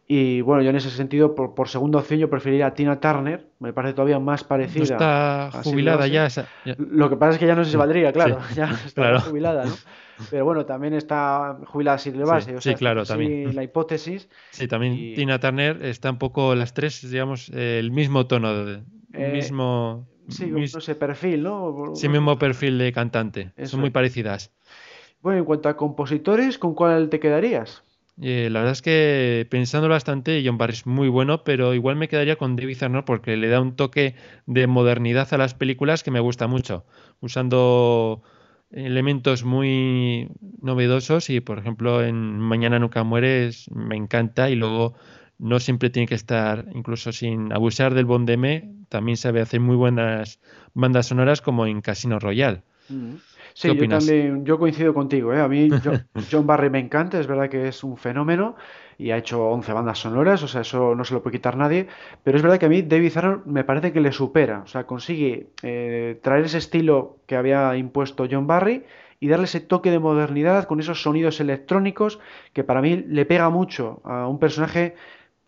[0.07, 3.47] Y bueno, yo en ese sentido, por, por segunda opción, yo preferiría a Tina Turner,
[3.59, 4.81] me parece todavía más parecida.
[4.81, 7.77] No está jubilada ya, esa, ya, Lo que pasa es que ya no sé si
[7.79, 9.21] valdría, claro, sí, ya está claro.
[9.21, 9.75] jubilada, ¿no?
[10.31, 12.57] pero bueno, también está jubilada Shirley Bassey.
[12.61, 13.57] Sí, claro, también.
[13.57, 14.29] La hipótesis.
[14.51, 19.33] Sí, también Tina Turner está un poco las tres, digamos, el mismo tono, el eh,
[19.33, 20.07] mismo.
[20.29, 21.93] Sí, no sé, perfil, ¿no?
[21.95, 23.53] Sí, mismo perfil de cantante.
[23.65, 24.53] Son muy parecidas.
[25.25, 27.83] Bueno, en cuanto a compositores, ¿con cuál te quedarías?
[28.21, 32.09] Eh, la verdad es que pensándolo bastante, John Barry es muy bueno, pero igual me
[32.09, 36.11] quedaría con David Arnold porque le da un toque de modernidad a las películas que
[36.11, 36.85] me gusta mucho,
[37.23, 38.23] usando
[38.71, 40.29] elementos muy
[40.61, 44.93] novedosos y, por ejemplo, en Mañana nunca mueres me encanta y luego
[45.39, 50.39] no siempre tiene que estar, incluso sin abusar del bondeme, también sabe hacer muy buenas
[50.75, 52.61] bandas sonoras como en Casino Royale.
[52.91, 53.15] Mm.
[53.55, 55.33] Sí, yo también, yo coincido contigo.
[55.33, 55.41] ¿eh?
[55.41, 55.69] A mí
[56.31, 58.57] John, Barry me encanta, es verdad que es un fenómeno
[58.99, 61.87] y ha hecho 11 bandas sonoras, o sea, eso no se lo puede quitar nadie,
[62.25, 64.87] pero es verdad que a mí David Arnold me parece que le supera, o sea,
[64.87, 68.85] consigue eh, traer ese estilo que había impuesto John Barry
[69.21, 72.19] y darle ese toque de modernidad con esos sonidos electrónicos
[72.53, 74.97] que para mí le pega mucho a un personaje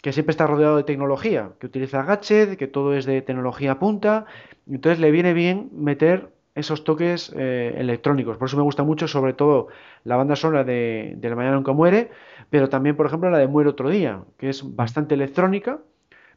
[0.00, 4.26] que siempre está rodeado de tecnología, que utiliza gadget, que todo es de tecnología punta,
[4.68, 8.38] entonces le viene bien meter esos toques eh, electrónicos.
[8.38, 9.68] Por eso me gusta mucho, sobre todo,
[10.04, 12.10] la banda sonora de, de, La Mañana Nunca Muere,
[12.50, 15.78] pero también, por ejemplo, la de Muere Otro Día, que es bastante electrónica,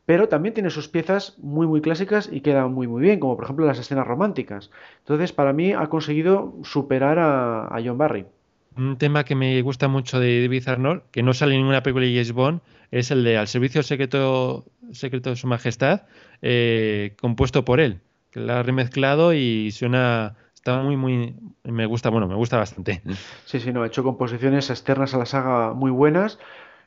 [0.05, 3.45] pero también tiene sus piezas muy, muy clásicas y queda muy, muy bien, como por
[3.45, 4.71] ejemplo las escenas románticas.
[4.99, 8.25] Entonces, para mí, ha conseguido superar a, John Barry.
[8.75, 12.05] Un tema que me gusta mucho de David Arnold, que no sale en ninguna película
[12.05, 16.01] de James Bond, es el de Al Servicio Secreto, Secreto de Su Majestad,
[16.41, 22.09] eh, compuesto por él que la ha remezclado y suena está muy muy me gusta
[22.09, 23.01] bueno me gusta bastante.
[23.45, 26.39] Sí sí no ha hecho composiciones externas a la saga muy buenas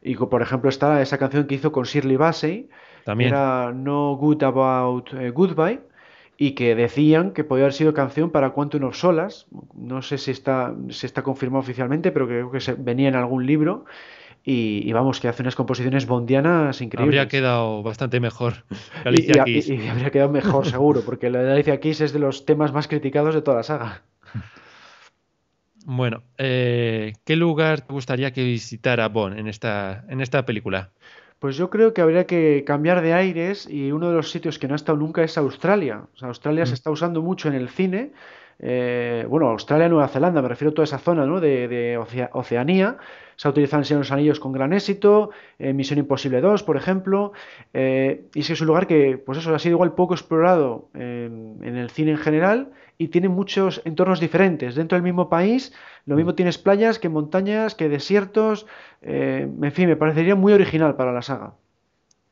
[0.03, 2.69] y por ejemplo está esa canción que hizo con Shirley Bassey
[3.05, 3.31] también.
[3.31, 5.81] era No Good About eh, Goodbye
[6.37, 10.31] y que decían que podía haber sido canción para Quantum of Solas no sé si
[10.31, 13.85] está si está confirmado oficialmente pero creo que se, venía en algún libro
[14.45, 17.19] y, vamos, que hace unas composiciones bondianas increíbles.
[17.19, 18.65] Habría quedado bastante mejor
[19.05, 22.45] Alicia y, Y, habría quedado mejor, seguro, porque la de Alicia Keys es de los
[22.45, 24.03] temas más criticados de toda la saga.
[25.85, 30.91] Bueno, eh, ¿qué lugar te gustaría que visitara Bond en esta, en esta película?
[31.39, 34.69] Pues yo creo que habría que cambiar de aires y uno de los sitios que
[34.69, 36.05] no ha estado nunca es Australia.
[36.21, 36.75] Australia se mm.
[36.75, 38.13] está usando mucho en el cine.
[38.63, 41.41] Eh, bueno, Australia, Nueva Zelanda, me refiero a toda esa zona ¿no?
[41.41, 41.99] de, de
[42.33, 42.97] Oceanía
[43.37, 46.77] se ha utilizado en Señor los Anillos con gran éxito, en Misión Imposible 2, por
[46.77, 47.33] ejemplo,
[47.75, 50.89] eh, y es que es un lugar que, pues eso, ha sido igual poco explorado
[50.95, 54.75] en, el cine en general y tiene muchos entornos diferentes.
[54.75, 55.75] Dentro del mismo país,
[56.07, 58.67] lo mismo tienes playas que montañas, que desiertos,
[59.01, 61.55] eh, en fin, me parecería muy original para la saga.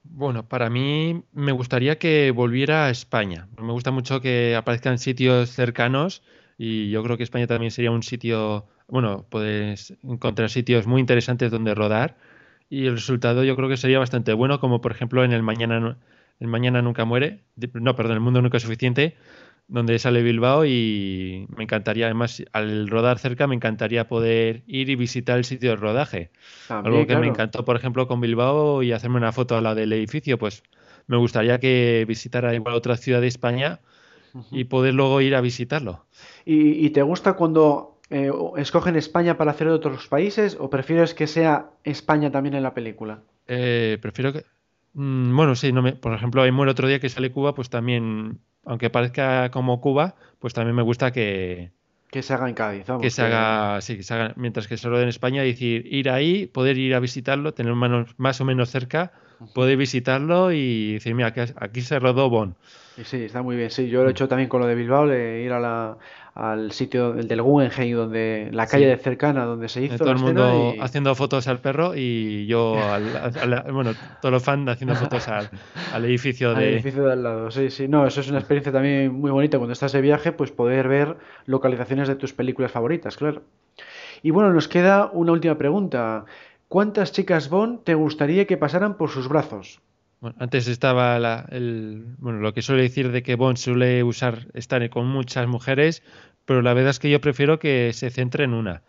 [0.02, 3.48] Bueno, para mí me gustaría que volviera a España.
[3.60, 6.22] Me gusta mucho que aparezcan sitios cercanos
[6.58, 11.50] y yo creo que España también sería un sitio bueno, puedes encontrar sitios muy interesantes
[11.50, 12.16] donde rodar
[12.68, 15.96] y el resultado yo creo que sería bastante bueno, como por ejemplo en el Mañana,
[16.40, 19.16] el Mañana Nunca Muere, no, perdón, el Mundo Nunca es Suficiente,
[19.70, 24.96] donde sale Bilbao y me encantaría, además, al rodar cerca, me encantaría poder ir y
[24.96, 26.30] visitar el sitio de rodaje.
[26.68, 29.92] Algo que me encantó, por ejemplo, con Bilbao y hacerme una foto al lado del
[29.92, 30.62] edificio, pues
[31.06, 33.80] me gustaría que visitara igual otra ciudad de España
[34.50, 36.04] y poder luego ir a visitarlo.
[36.44, 41.28] y te gusta cuando eh, escogen España para hacer de otros países o prefieres que
[41.28, 43.22] sea España también en la película?
[43.46, 44.44] Eh, prefiero que...
[44.94, 45.92] Mm, bueno, sí, no me...
[45.92, 50.14] por ejemplo, hay el otro día que sale Cuba, pues también, aunque parezca como Cuba,
[50.38, 51.70] pues también me gusta que...
[52.10, 54.76] Que se haga en Cádiz, vamos, Que se haga, sí, que se haga, mientras que
[54.76, 58.44] se rodee en España, decir, ir ahí, poder ir a visitarlo, tener manos más o
[58.44, 59.12] menos cerca,
[59.54, 62.54] poder visitarlo y decir, mira, aquí, aquí se rodó Bon.
[63.04, 63.70] Sí, está muy bien.
[63.70, 65.96] Sí, yo lo he hecho también con lo de Bilbao, de ir a la,
[66.34, 69.96] al sitio del Guggenheim, donde la calle de cercana donde se hizo.
[69.96, 72.76] Todo el mundo haciendo fotos al perro y yo,
[73.72, 76.56] bueno, todos los fans haciendo fotos al, edificio de...
[76.56, 77.88] Al edificio de al lado, sí, sí.
[77.88, 81.16] No, eso es una experiencia también muy bonita cuando estás de viaje, pues poder ver
[81.46, 83.42] localizaciones de tus películas favoritas, claro.
[84.22, 86.26] Y bueno, nos queda una última pregunta.
[86.70, 89.80] ¿Cuántas chicas Bond te gustaría que pasaran por sus brazos?
[90.20, 91.16] Bueno, antes estaba
[91.50, 96.04] el, bueno, lo que suele decir de que Bond suele usar estar con muchas mujeres,
[96.44, 98.84] pero la verdad es que yo prefiero que se centre en una.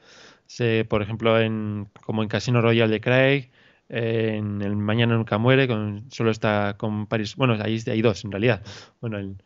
[0.46, 3.50] Se, por ejemplo, en, como en Casino Royale de Craig,
[3.89, 7.36] en el Mañana Nunca Muere, con, solo está con Paris.
[7.36, 8.62] Bueno, ahí hay dos en realidad.
[9.02, 9.38] Bueno,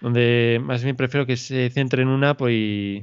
[0.00, 3.02] donde más bien prefiero que se centre en una, pues,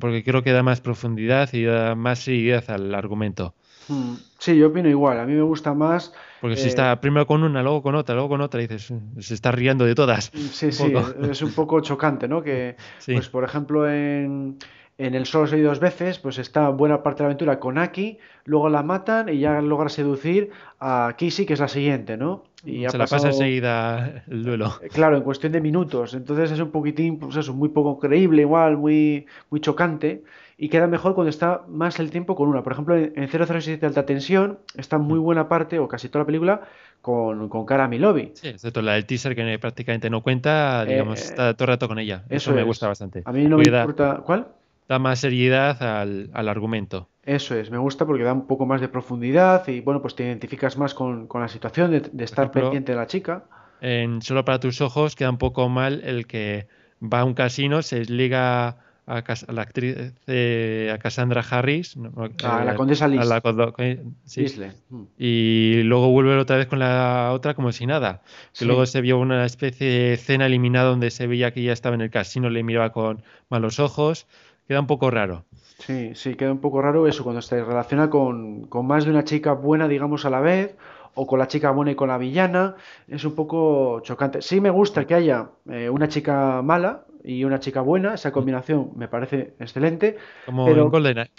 [0.00, 3.54] porque creo que da más profundidad y da más seriedad al argumento.
[3.88, 4.14] Hmm.
[4.38, 5.18] Sí, yo opino igual.
[5.18, 6.12] A mí me gusta más.
[6.40, 9.34] Porque si eh, está primero con una, luego con otra, luego con otra, dices, se
[9.34, 10.30] está riendo de todas.
[10.52, 10.92] Sí, sí,
[11.28, 12.42] es un poco chocante, ¿no?
[12.42, 14.58] Que, pues por ejemplo, en,
[14.98, 18.18] En el Solo soy dos veces, pues está buena parte de la aventura con Aki,
[18.46, 22.42] luego la matan y ya logra seducir a Kissy, que es la siguiente, ¿no?
[22.64, 24.72] Y ha Se la pasa enseguida el duelo.
[24.82, 26.14] eh, Claro, en cuestión de minutos.
[26.14, 30.24] Entonces es un poquitín, pues eso, muy poco creíble, igual, muy, muy chocante.
[30.60, 32.64] Y queda mejor cuando está más el tiempo con una.
[32.64, 36.26] Por ejemplo, en en 007 Alta Tensión está muy buena parte, o casi toda la
[36.26, 36.62] película,
[37.00, 38.32] con, con Cara Milovi.
[38.34, 41.86] Sí, excepto la del teaser que prácticamente no cuenta, digamos, Eh, está todo el rato
[41.86, 42.24] con ella.
[42.28, 42.66] Eso, eso me es.
[42.66, 43.22] gusta bastante.
[43.24, 44.20] A mí no me importa.
[44.26, 44.48] ¿Cuál?
[44.88, 47.08] Da más seriedad al, al argumento.
[47.24, 50.24] Eso es, me gusta porque da un poco más de profundidad y bueno, pues te
[50.24, 53.44] identificas más con, con la situación de, de estar ejemplo, pendiente de la chica.
[53.82, 56.68] En Solo para tus ojos queda un poco mal el que
[57.02, 58.68] va a un casino, se liga
[59.06, 61.96] a, a la actriz, eh, a Cassandra Harris.
[61.96, 62.10] ¿no?
[62.44, 63.20] A la Eh, condesa Liz.
[63.20, 64.46] a la eh, sí.
[64.88, 65.02] Mm.
[65.18, 68.22] Y luego vuelve otra vez con la otra como si nada.
[68.52, 68.64] Que Sí.
[68.64, 72.00] luego se vio una especie de escena eliminada donde se veía que ya estaba en
[72.00, 74.26] el casino, le miraba con malos ojos.
[74.68, 75.44] Queda un poco raro.
[75.78, 79.24] Sí, sí, queda un poco raro eso cuando se relaciona con, con más de una
[79.24, 80.76] chica buena, digamos, a la vez,
[81.14, 82.74] o con la chica buena y con la villana.
[83.06, 84.42] Es un poco chocante.
[84.42, 88.14] Sí me gusta que haya eh, una chica mala y una chica buena.
[88.14, 90.16] Esa combinación me parece excelente.
[90.46, 91.30] Como Pero- en GoldenEye.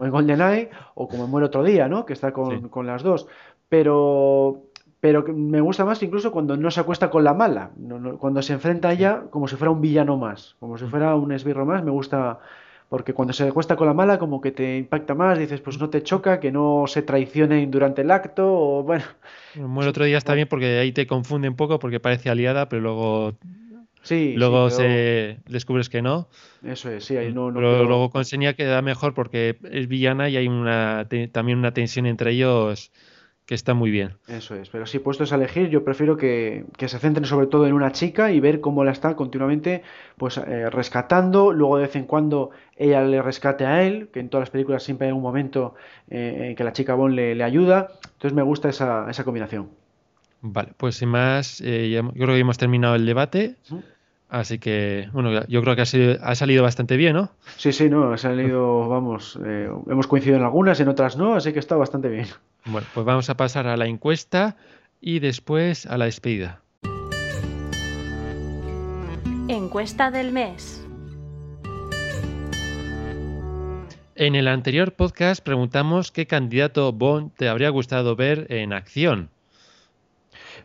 [0.00, 2.06] O en GoldenEye, o como en Muere otro día, ¿no?
[2.06, 2.68] Que está con, Sí.
[2.70, 3.26] con las dos.
[3.68, 4.62] Pero,
[5.00, 8.42] pero me gusta más incluso cuando no se acuesta con la mala, no- no- cuando
[8.42, 11.66] se enfrenta a ella como si fuera un villano más, como si fuera un esbirro
[11.66, 12.38] más, me gusta.
[12.88, 15.90] Porque cuando se acuesta con la mala, como que te impacta más, dices, pues no
[15.90, 19.02] te choca, que no se traicionen durante el acto, o bueno,
[19.56, 22.82] Bueno, otro día está bien porque ahí te confunde un poco porque parece aliada, pero
[22.82, 23.32] luego,
[24.02, 26.28] sí, luego se descubres que no.
[26.62, 29.88] eso es, sí, ahí no, no pero creo- luego con Senia queda mejor porque es
[29.88, 32.92] villana y hay una te- también una tensión entre ellos
[33.46, 34.16] que está muy bien.
[34.28, 37.66] Eso es, pero si puestos a elegir, yo prefiero que, que se centren sobre todo
[37.66, 39.82] en una chica y ver cómo la está continuamente
[40.16, 44.28] pues eh, rescatando, luego de vez en cuando ella le rescate a él, que en
[44.28, 45.76] todas las películas siempre hay un momento
[46.10, 49.70] eh, en que la chica Bond le, le ayuda, entonces me gusta esa, esa combinación.
[50.40, 53.56] Vale, pues sin más, eh, ya- yo creo que hemos terminado el debate.
[53.70, 53.82] Ujú.
[54.28, 57.30] Así que, bueno, yo creo que ha, sido- ha salido bastante bien, ¿no?
[57.56, 61.52] Sí, sí, no, ha salido, vamos, eh, hemos coincidido en algunas, en otras no, así
[61.52, 62.26] que está bastante bien.
[62.64, 64.56] Bueno, pues vamos a pasar a la encuesta
[65.00, 66.60] y después a la despedida.
[69.48, 70.82] Encuesta del mes.
[74.16, 79.28] En el anterior podcast preguntamos qué candidato Bond te habría gustado ver en acción.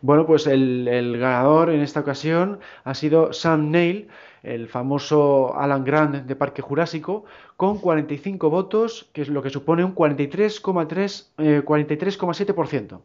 [0.02, 4.08] Bueno, pues el, el ganador en esta ocasión ha sido Sam Neill,
[4.42, 7.24] el famoso Alan Grant de Parque Jurásico,
[7.56, 13.00] con 45 votos, que es lo que supone un 43,3, eh, 43,7%.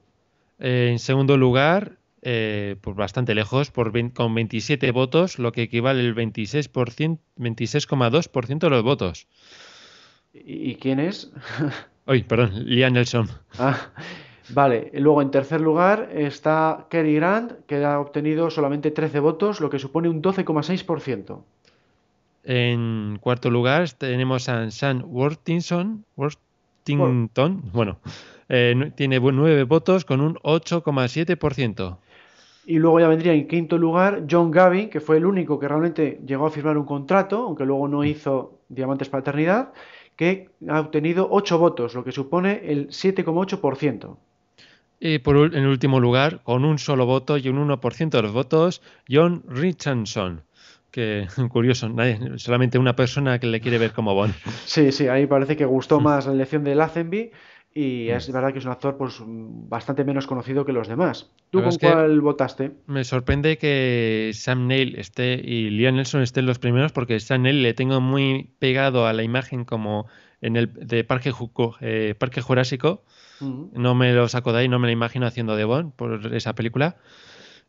[0.60, 6.02] Eh, en segundo lugar, eh, pues bastante lejos, por con 27 votos, lo que equivale
[6.02, 9.28] al 26%, 26,2% de los votos.
[10.34, 11.32] ¿Y, quién es?
[12.08, 13.30] Uy, perdón, Liam Nelson.
[13.60, 13.92] Ah,
[14.50, 19.70] vale, luego en tercer lugar está Cary Grant, que ha obtenido solamente 13 votos, lo
[19.70, 21.40] que supone un 12,6%.
[22.44, 27.98] En cuarto lugar tenemos a Sam Worthington, Worthington, bueno,
[28.48, 31.98] eh, tiene bu- nueve votos con un 8,7%.
[32.66, 36.22] Y luego ya vendría en quinto lugar John Gavin, que fue el único que realmente
[36.26, 39.74] llegó a firmar un contrato, aunque luego no hizo Diamantes para Eternidad,
[40.18, 44.18] que ha obtenido 8 votos, lo que supone el 7,8%.
[45.00, 48.82] Y por en último lugar, con un solo voto y un 1% de los votos,
[49.10, 50.42] John Richardson.
[50.92, 54.34] Que curioso, nadie- solamente una persona que le quiere ver como Bond.
[54.66, 57.32] Sí, sí, ahí parece que gustó más la elección de Lazenby
[57.76, 61.30] y es verdad que es un actor pues bastante menos conocido que los demás.
[61.52, 62.72] ¿Tú con cuál votaste?
[62.88, 67.62] Me sorprende que Sam Neill esté y Liam Nelson estén los primeros porque Sam Neill
[67.62, 70.08] le tengo muy pegado a la imagen como
[70.42, 73.04] en el de Parque, Ju- eh, Parque Jurásico.
[73.40, 76.56] No me lo saco de ahí, no me lo imagino haciendo de Bond por esa
[76.56, 76.98] película.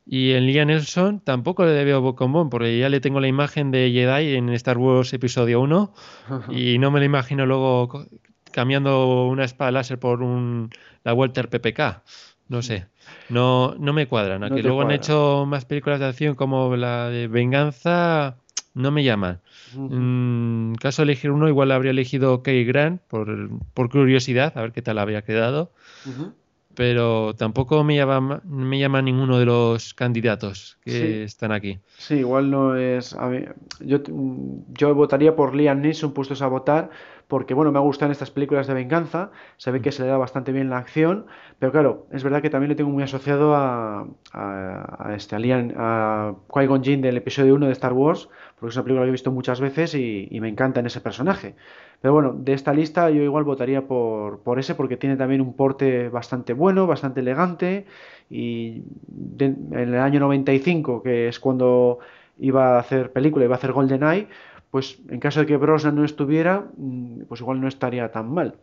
[0.06, 3.70] Y en Liam Nelson tampoco le veo con Bond porque ya le tengo la imagen
[3.70, 5.92] de Jedi en Star Wars Episodio 1
[6.50, 8.06] y no me lo imagino luego
[8.50, 10.70] cambiando una espada láser por un,
[11.04, 12.02] la Walter PPK.
[12.48, 12.86] No sé,
[13.28, 14.40] no, no me cuadran.
[14.40, 18.38] No que luego han hecho más películas de acción como la de Venganza,
[18.78, 19.40] no me llaman.
[19.74, 19.92] Ujú.
[19.92, 24.72] En caso de elegir uno, igual habría elegido Cary Grant por, por curiosidad, a ver
[24.72, 25.72] qué tal habría quedado.
[26.74, 31.22] Pero tampoco me llama, me llama ninguno de los candidatos que Sí.
[31.22, 31.80] están aquí.
[31.96, 33.14] Sí, igual no es.
[33.14, 33.98] a ver, yo,
[34.68, 36.90] yo votaría por Liam Neeson puestos a votar,
[37.26, 40.52] porque bueno, me en estas películas de venganza, se ve que se le da bastante
[40.52, 41.26] bien la acción,
[41.58, 46.34] pero claro, es verdad que también le tengo muy asociado a, a, este Alien, a
[46.48, 49.30] Qui-Gon Jinn del episodio 1 de Star Wars, porque es una película que he visto
[49.30, 51.54] muchas veces y, me encanta en ese personaje.
[52.00, 55.54] Pero bueno, de esta lista yo igual votaría por, por ese porque tiene también un
[55.54, 57.86] porte bastante bueno, bastante elegante
[58.30, 58.82] y
[59.38, 61.98] en el año 95, que es cuando
[62.38, 64.28] iba a hacer película, iba a hacer GoldenEye,
[64.70, 68.56] pues en caso de que Brosnan no estuviera, mm, pues igual no estaría tan mal.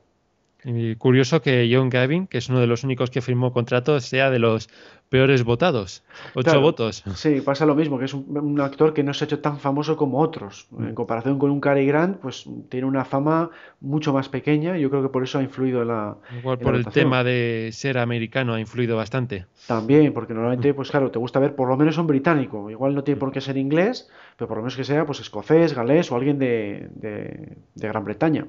[0.66, 4.32] Y curioso que John Gavin, que es uno de los únicos que firmó contrato, sea
[4.32, 4.68] de los
[5.10, 6.04] peores votados.
[6.34, 7.04] Ocho votos.
[7.14, 9.96] Sí, pasa lo mismo, que es un, actor que no se ha hecho tan famoso
[9.96, 10.68] como otros.
[10.72, 10.88] Mm.
[10.88, 14.76] En comparación con un Cary Grant, pues tiene una fama mucho más pequeña.
[14.76, 16.18] Yo creo que por eso ha influido en la.
[16.40, 19.46] Igual por el tema de ser americano ha influido bastante.
[19.68, 22.72] También, porque normalmente, pues claro, te gusta ver por lo menos un británico.
[22.72, 25.76] Igual no tiene por qué ser inglés, pero por lo menos que sea pues escocés,
[25.76, 28.48] galés o alguien de, de Gran Bretaña.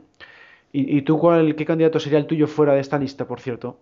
[0.79, 3.81] ¿Y, tú cuál, qué candidato sería el tuyo fuera de esta lista, por cierto?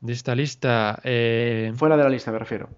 [0.00, 1.00] De esta lista.
[1.02, 1.72] Eh...
[1.74, 2.68] Fuera de la lista, me refiero.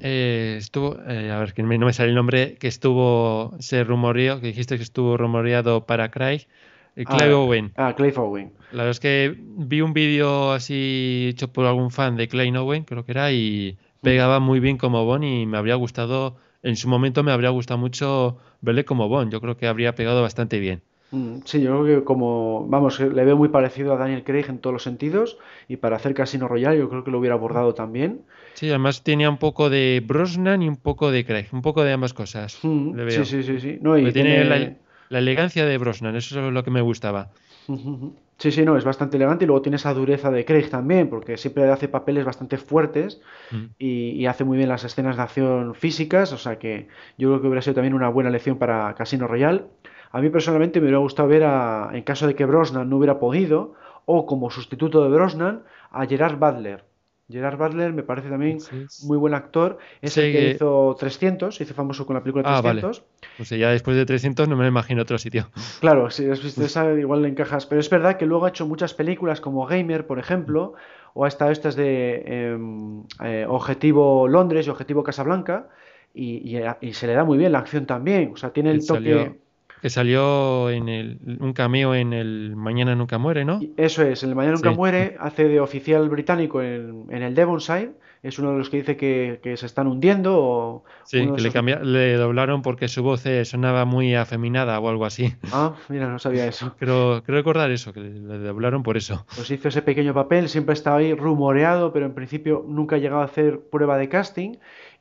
[0.00, 4.38] Eh, estuvo, eh, a ver, que no me sale el nombre, que estuvo, se rumoreó,
[4.42, 6.46] que dijiste que estuvo rumoreado para Craig,
[6.94, 7.72] eh, Clive ah, Owen.
[7.74, 8.52] Ah, Clive Owen.
[8.72, 12.84] La verdad es que vi un vídeo así hecho por algún fan de Clive Owen,
[12.84, 16.86] creo que era, y pegaba muy bien como Bond y me habría gustado, en su
[16.86, 20.82] momento me habría gustado mucho verle como Bond, yo creo que habría pegado bastante bien.
[21.14, 24.58] Mm, sí, yo creo que como, vamos, le veo muy parecido a Daniel Craig en
[24.58, 25.38] todos los sentidos
[25.68, 28.22] y para hacer Casino Royale yo creo que lo hubiera abordado también.
[28.54, 31.92] Sí, además tenía un poco de Brosnan y un poco de Craig, un poco de
[31.92, 32.58] ambas cosas.
[32.62, 33.78] Mm, sí, sí, sí, sí.
[34.12, 37.30] tiene, la, elegancia de Brosnan, eso es lo que me gustaba.
[38.38, 41.36] Sí, sí, no, es bastante elegante y luego tiene esa dureza de Craig también, porque
[41.36, 43.20] siempre hace papeles bastante fuertes
[43.52, 43.64] mm.
[43.78, 47.40] y, y, hace muy bien las escenas de acción físicas, o sea que yo creo
[47.40, 49.62] que hubiera sido también una buena lección para Casino Royale.
[50.14, 53.18] A mí personalmente me hubiera gustado ver, a, en caso de que Brosnan no hubiera
[53.18, 56.84] podido, o como sustituto de Brosnan, a Gerard Butler.
[57.28, 58.58] Gerard Butler me parece también
[59.02, 59.78] muy buen actor.
[60.00, 63.02] Es el que hizo 300, se hizo famoso con la película 300.
[63.02, 65.50] Ah, Pues ya después de 300 no me lo imagino otro sitio.
[65.80, 67.66] Claro, si has visto esa igual le encajas.
[67.66, 70.74] Pero es verdad que luego ha hecho muchas películas como Gamer, por ejemplo,
[71.14, 75.70] o ha estado estas de em, eh, Objetivo Londres y Objetivo Casablanca.
[76.14, 78.30] Y, y, se le da muy bien la acción también.
[78.34, 79.42] O sea, tiene el toque
[79.84, 83.60] que salió en el, un cameo en el Mañana Nunca Muere, ¿no?
[83.76, 87.90] Eso es, el Mañana Nunca Muere hace de oficial británico en, en, el Devonside,
[88.22, 90.38] es uno de los que dice que, que se están hundiendo.
[90.38, 94.88] O sí, que le, cambia, le doblaron porque su voz eh, sonaba muy afeminada o
[94.88, 95.34] algo así.
[95.52, 96.74] Ah, mira, no sabía eso.
[96.78, 99.26] Pero creo recordar eso, que le doblaron por eso.
[99.36, 103.20] Pues hizo ese pequeño papel, siempre estaba ahí rumoreado, pero en principio nunca ha llegado
[103.20, 104.54] a hacer prueba de casting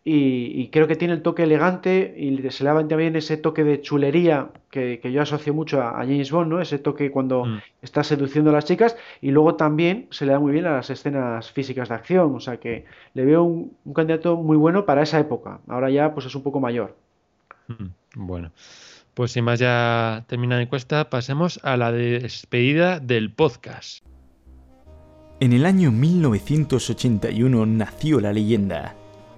[0.06, 3.80] y, creo que tiene el toque elegante y se le da también ese toque de
[3.80, 6.62] chulería que, yo asocio mucho a, James Bond, ¿no?
[6.62, 7.62] Ese toque cuando mm.
[7.82, 10.90] está seduciendo a las chicas y luego también se le da muy bien a las
[10.90, 12.84] escenas físicas de acción, o sea que
[13.14, 15.60] le veo un, candidato muy bueno para esa época.
[15.70, 16.98] Ahora ya pues es un poco mayor.
[17.70, 17.86] Mm,
[18.16, 18.52] bueno,
[19.14, 24.04] pues sin más ya termina la encuesta, pasemos a la despedida del podcast.
[25.40, 28.96] En el año 1981 nació la leyenda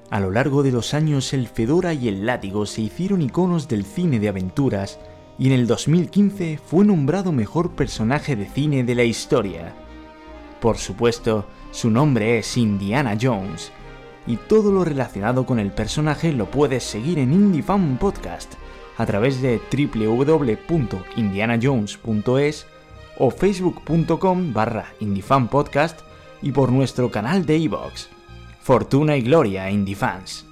[0.10, 3.86] a lo largo de los años el Fedora y el Látigo se hicieron iconos del
[3.86, 5.00] cine de aventuras
[5.38, 9.74] y en el 2015 fue nombrado mejor personaje de cine de la historia.
[10.62, 13.72] Por supuesto, su nombre es Indiana Jones,
[14.28, 18.54] y todo lo relacionado con el personaje lo puedes seguir en IndieFan Podcast
[18.98, 22.66] a través de www.indianajones.es
[23.18, 24.86] o facebook.com barra
[25.50, 26.00] Podcast
[26.42, 28.15] y por nuestro canal de iVoox.
[28.66, 30.44] Fortuna y Gloria Indie Fans.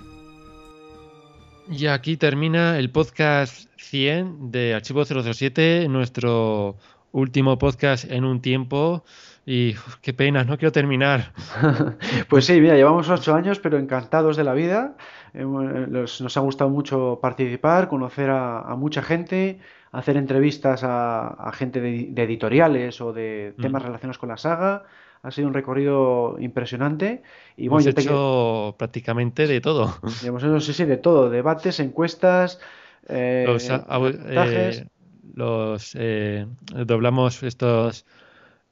[1.68, 6.76] Y aquí termina el podcast 100 de Archivo 007, nuestro
[7.12, 9.04] último podcast en un tiempo.
[9.48, 11.34] Y qué pena, no quiero terminar.
[12.30, 14.96] pues sí, mira, llevamos ocho años, pero encantados de la vida.
[15.34, 19.60] nos ha gustado mucho participar, conocer a, mucha gente,
[19.92, 23.86] hacer entrevistas a, gente de, editoriales o de temas mm.
[23.88, 24.84] relacionados con la saga
[25.24, 27.24] ha sido un recorrido impresionante.
[27.56, 29.98] Y bueno, hemos hecho prácticamente de todo.
[30.24, 31.30] Hemos hecho, sí, sí, de todo.
[31.30, 32.60] Debates, encuestas,
[33.08, 34.86] eh, los, eh,
[35.34, 36.46] los eh,
[36.86, 38.06] doblamos estos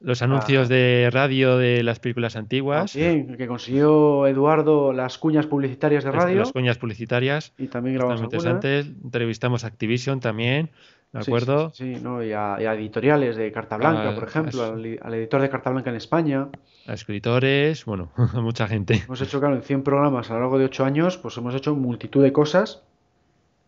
[0.01, 0.73] los anuncios ah.
[0.73, 2.95] de radio de las películas antiguas.
[2.95, 6.39] Bien, que consiguió Eduardo las cuñas publicitarias de radio.
[6.39, 7.53] Las cuñas publicitarias.
[7.57, 8.87] Y también grabamos interesantes.
[8.87, 10.71] Entrevistamos a Activision también.
[11.11, 11.71] ¿De acuerdo?
[11.71, 12.23] Sí, ¿no?
[12.23, 16.47] y, a, editoriales de Carta Blanca, por ejemplo, al, editor de Carta Blanca en España.
[16.87, 19.03] A escritores, bueno, a mucha gente.
[19.05, 21.75] Hemos hecho, claro, en 100 programas a lo largo de 8 años, pues hemos hecho
[21.75, 22.83] multitud de cosas.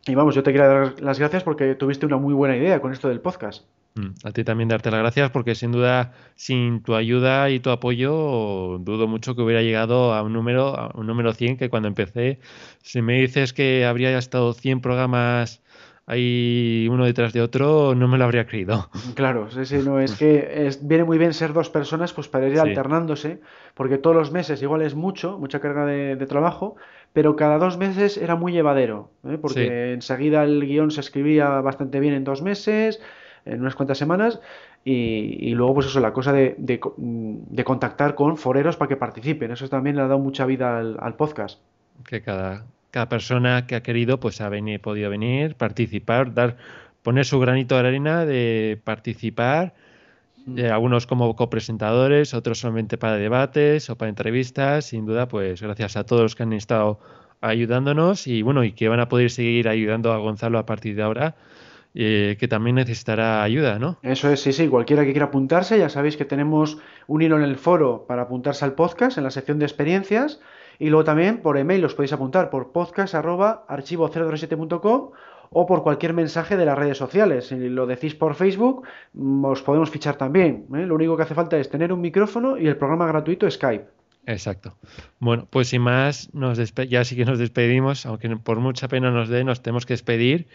[0.07, 2.93] Y vamos, yo te quiero dar las gracias porque tuviste una muy buena idea con
[2.93, 3.65] esto del podcast.
[3.95, 7.69] Mm, a ti también darte las gracias porque sin duda sin tu ayuda y tu
[7.69, 11.89] apoyo dudo mucho que hubiera llegado a un número a un número 100 que cuando
[11.89, 12.39] empecé
[12.81, 15.61] si me dices que habría estado 100 programas
[16.07, 18.89] ahí uno detrás de otro no me lo habría creído.
[19.13, 23.41] Claro, sí, no es que viene muy bien ser dos personas pues para ir alternándose
[23.75, 26.77] porque todos los meses igual es mucho, mucha carga de, trabajo,
[27.13, 29.37] pero cada dos meses era muy llevadero, ¿eh?
[29.39, 32.99] porque enseguida el guion se escribía bastante bien en dos meses
[33.45, 34.39] en unas cuantas semanas.
[34.85, 39.69] Y, luego pues eso, la cosa de, de, contactar con foreros para que participen, eso
[39.69, 41.59] también le ha dado mucha vida al, podcast.
[42.05, 46.57] Que cada, cada persona que ha querido pues ha venido, podido venir, participar, dar,
[47.01, 49.73] poner su granito de arena de participar,
[50.45, 50.59] mm.
[50.59, 55.95] eh, algunos como copresentadores, otros solamente para debates o para entrevistas, sin duda pues gracias
[55.95, 56.99] a todos los que han estado
[57.39, 58.27] ayudándonos.
[58.27, 61.35] Y bueno, y que van a poder seguir ayudando a Gonzalo a partir de ahora
[61.95, 63.97] eh, que también necesitará ayuda, ¿no?
[64.01, 64.67] Eso es, sí, sí.
[64.67, 68.65] Cualquiera que quiera apuntarse, ya sabéis que tenemos un hilo en el foro para apuntarse
[68.65, 70.41] al podcast, en la sección de experiencias.
[70.79, 75.11] Y luego también por email os podéis apuntar por podcast.archivo037.com
[75.51, 77.47] o por cualquier mensaje de las redes sociales.
[77.47, 80.65] Si lo decís por Facebook, mm, os podemos fichar también.
[80.73, 80.87] ¿eh?
[80.87, 83.85] Lo único que hace falta es tener un micrófono y el programa gratuito Skype.
[84.25, 84.77] Exacto.
[85.19, 89.27] Bueno, pues sin más, nos ya sí que nos despedimos, aunque por mucha pena nos
[89.27, 90.47] dé, nos tenemos que despedir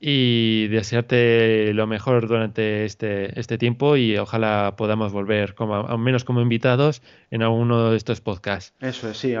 [0.00, 6.24] y desearte lo mejor durante este, este tiempo y ojalá podamos volver, como, al menos
[6.24, 8.74] como invitados, en alguno de estos podcasts.
[8.80, 9.34] Eso es, sí,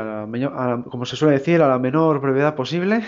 [0.90, 3.02] como se suele decir, a la menor brevedad posible.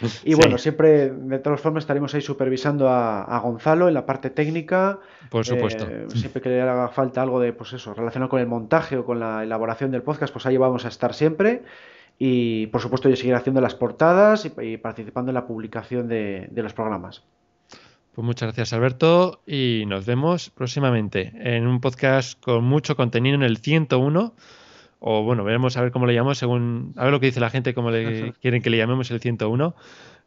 [0.24, 4.98] Y bueno, siempre, de todas formas, estaremos ahí supervisando a, Gonzalo en la parte técnica.
[5.30, 5.86] Por supuesto.
[5.88, 9.04] Eh, siempre que le haga falta algo de, pues eso, relacionado con el montaje o
[9.04, 11.62] con la elaboración del podcast, pues ahí vamos a estar siempre.
[12.22, 16.74] Y por supuesto yo seguiré haciendo las portadas y, participando en la publicación de, los
[16.74, 17.24] programas.
[18.14, 23.42] Pues muchas gracias Alberto y nos vemos próximamente en un podcast con mucho contenido en
[23.42, 24.34] el 101
[24.98, 27.48] o bueno, veremos a ver cómo le llamamos según a ver lo que dice la
[27.48, 29.74] gente cómo le quieren que le llamemos el 101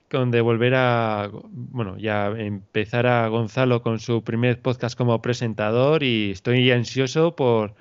[0.09, 6.31] donde volver a bueno, ya empezar a Gonzalo con su primer podcast como presentador y
[6.31, 7.75] estoy ansioso por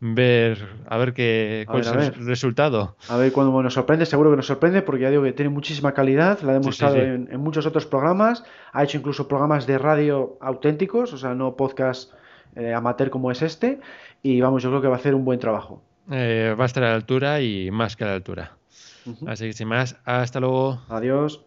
[0.00, 2.96] ver a ver qué cuál es el resultado.
[3.08, 5.92] A ver cuando nos sorprende, seguro que nos sorprende porque ya digo que tiene muchísima
[5.92, 11.12] calidad, la ha demostrado En, muchos otros programas, ha hecho incluso programas de radio auténticos,
[11.12, 12.12] o sea, no podcast
[12.56, 13.80] eh, amateur como es este,
[14.22, 15.82] y vamos, yo creo que va a hacer un buen trabajo.
[16.10, 18.52] Eh, va a estar a la altura y más que a la altura.
[19.26, 20.82] Así que sin más, hasta luego.
[20.88, 21.44] Adiós.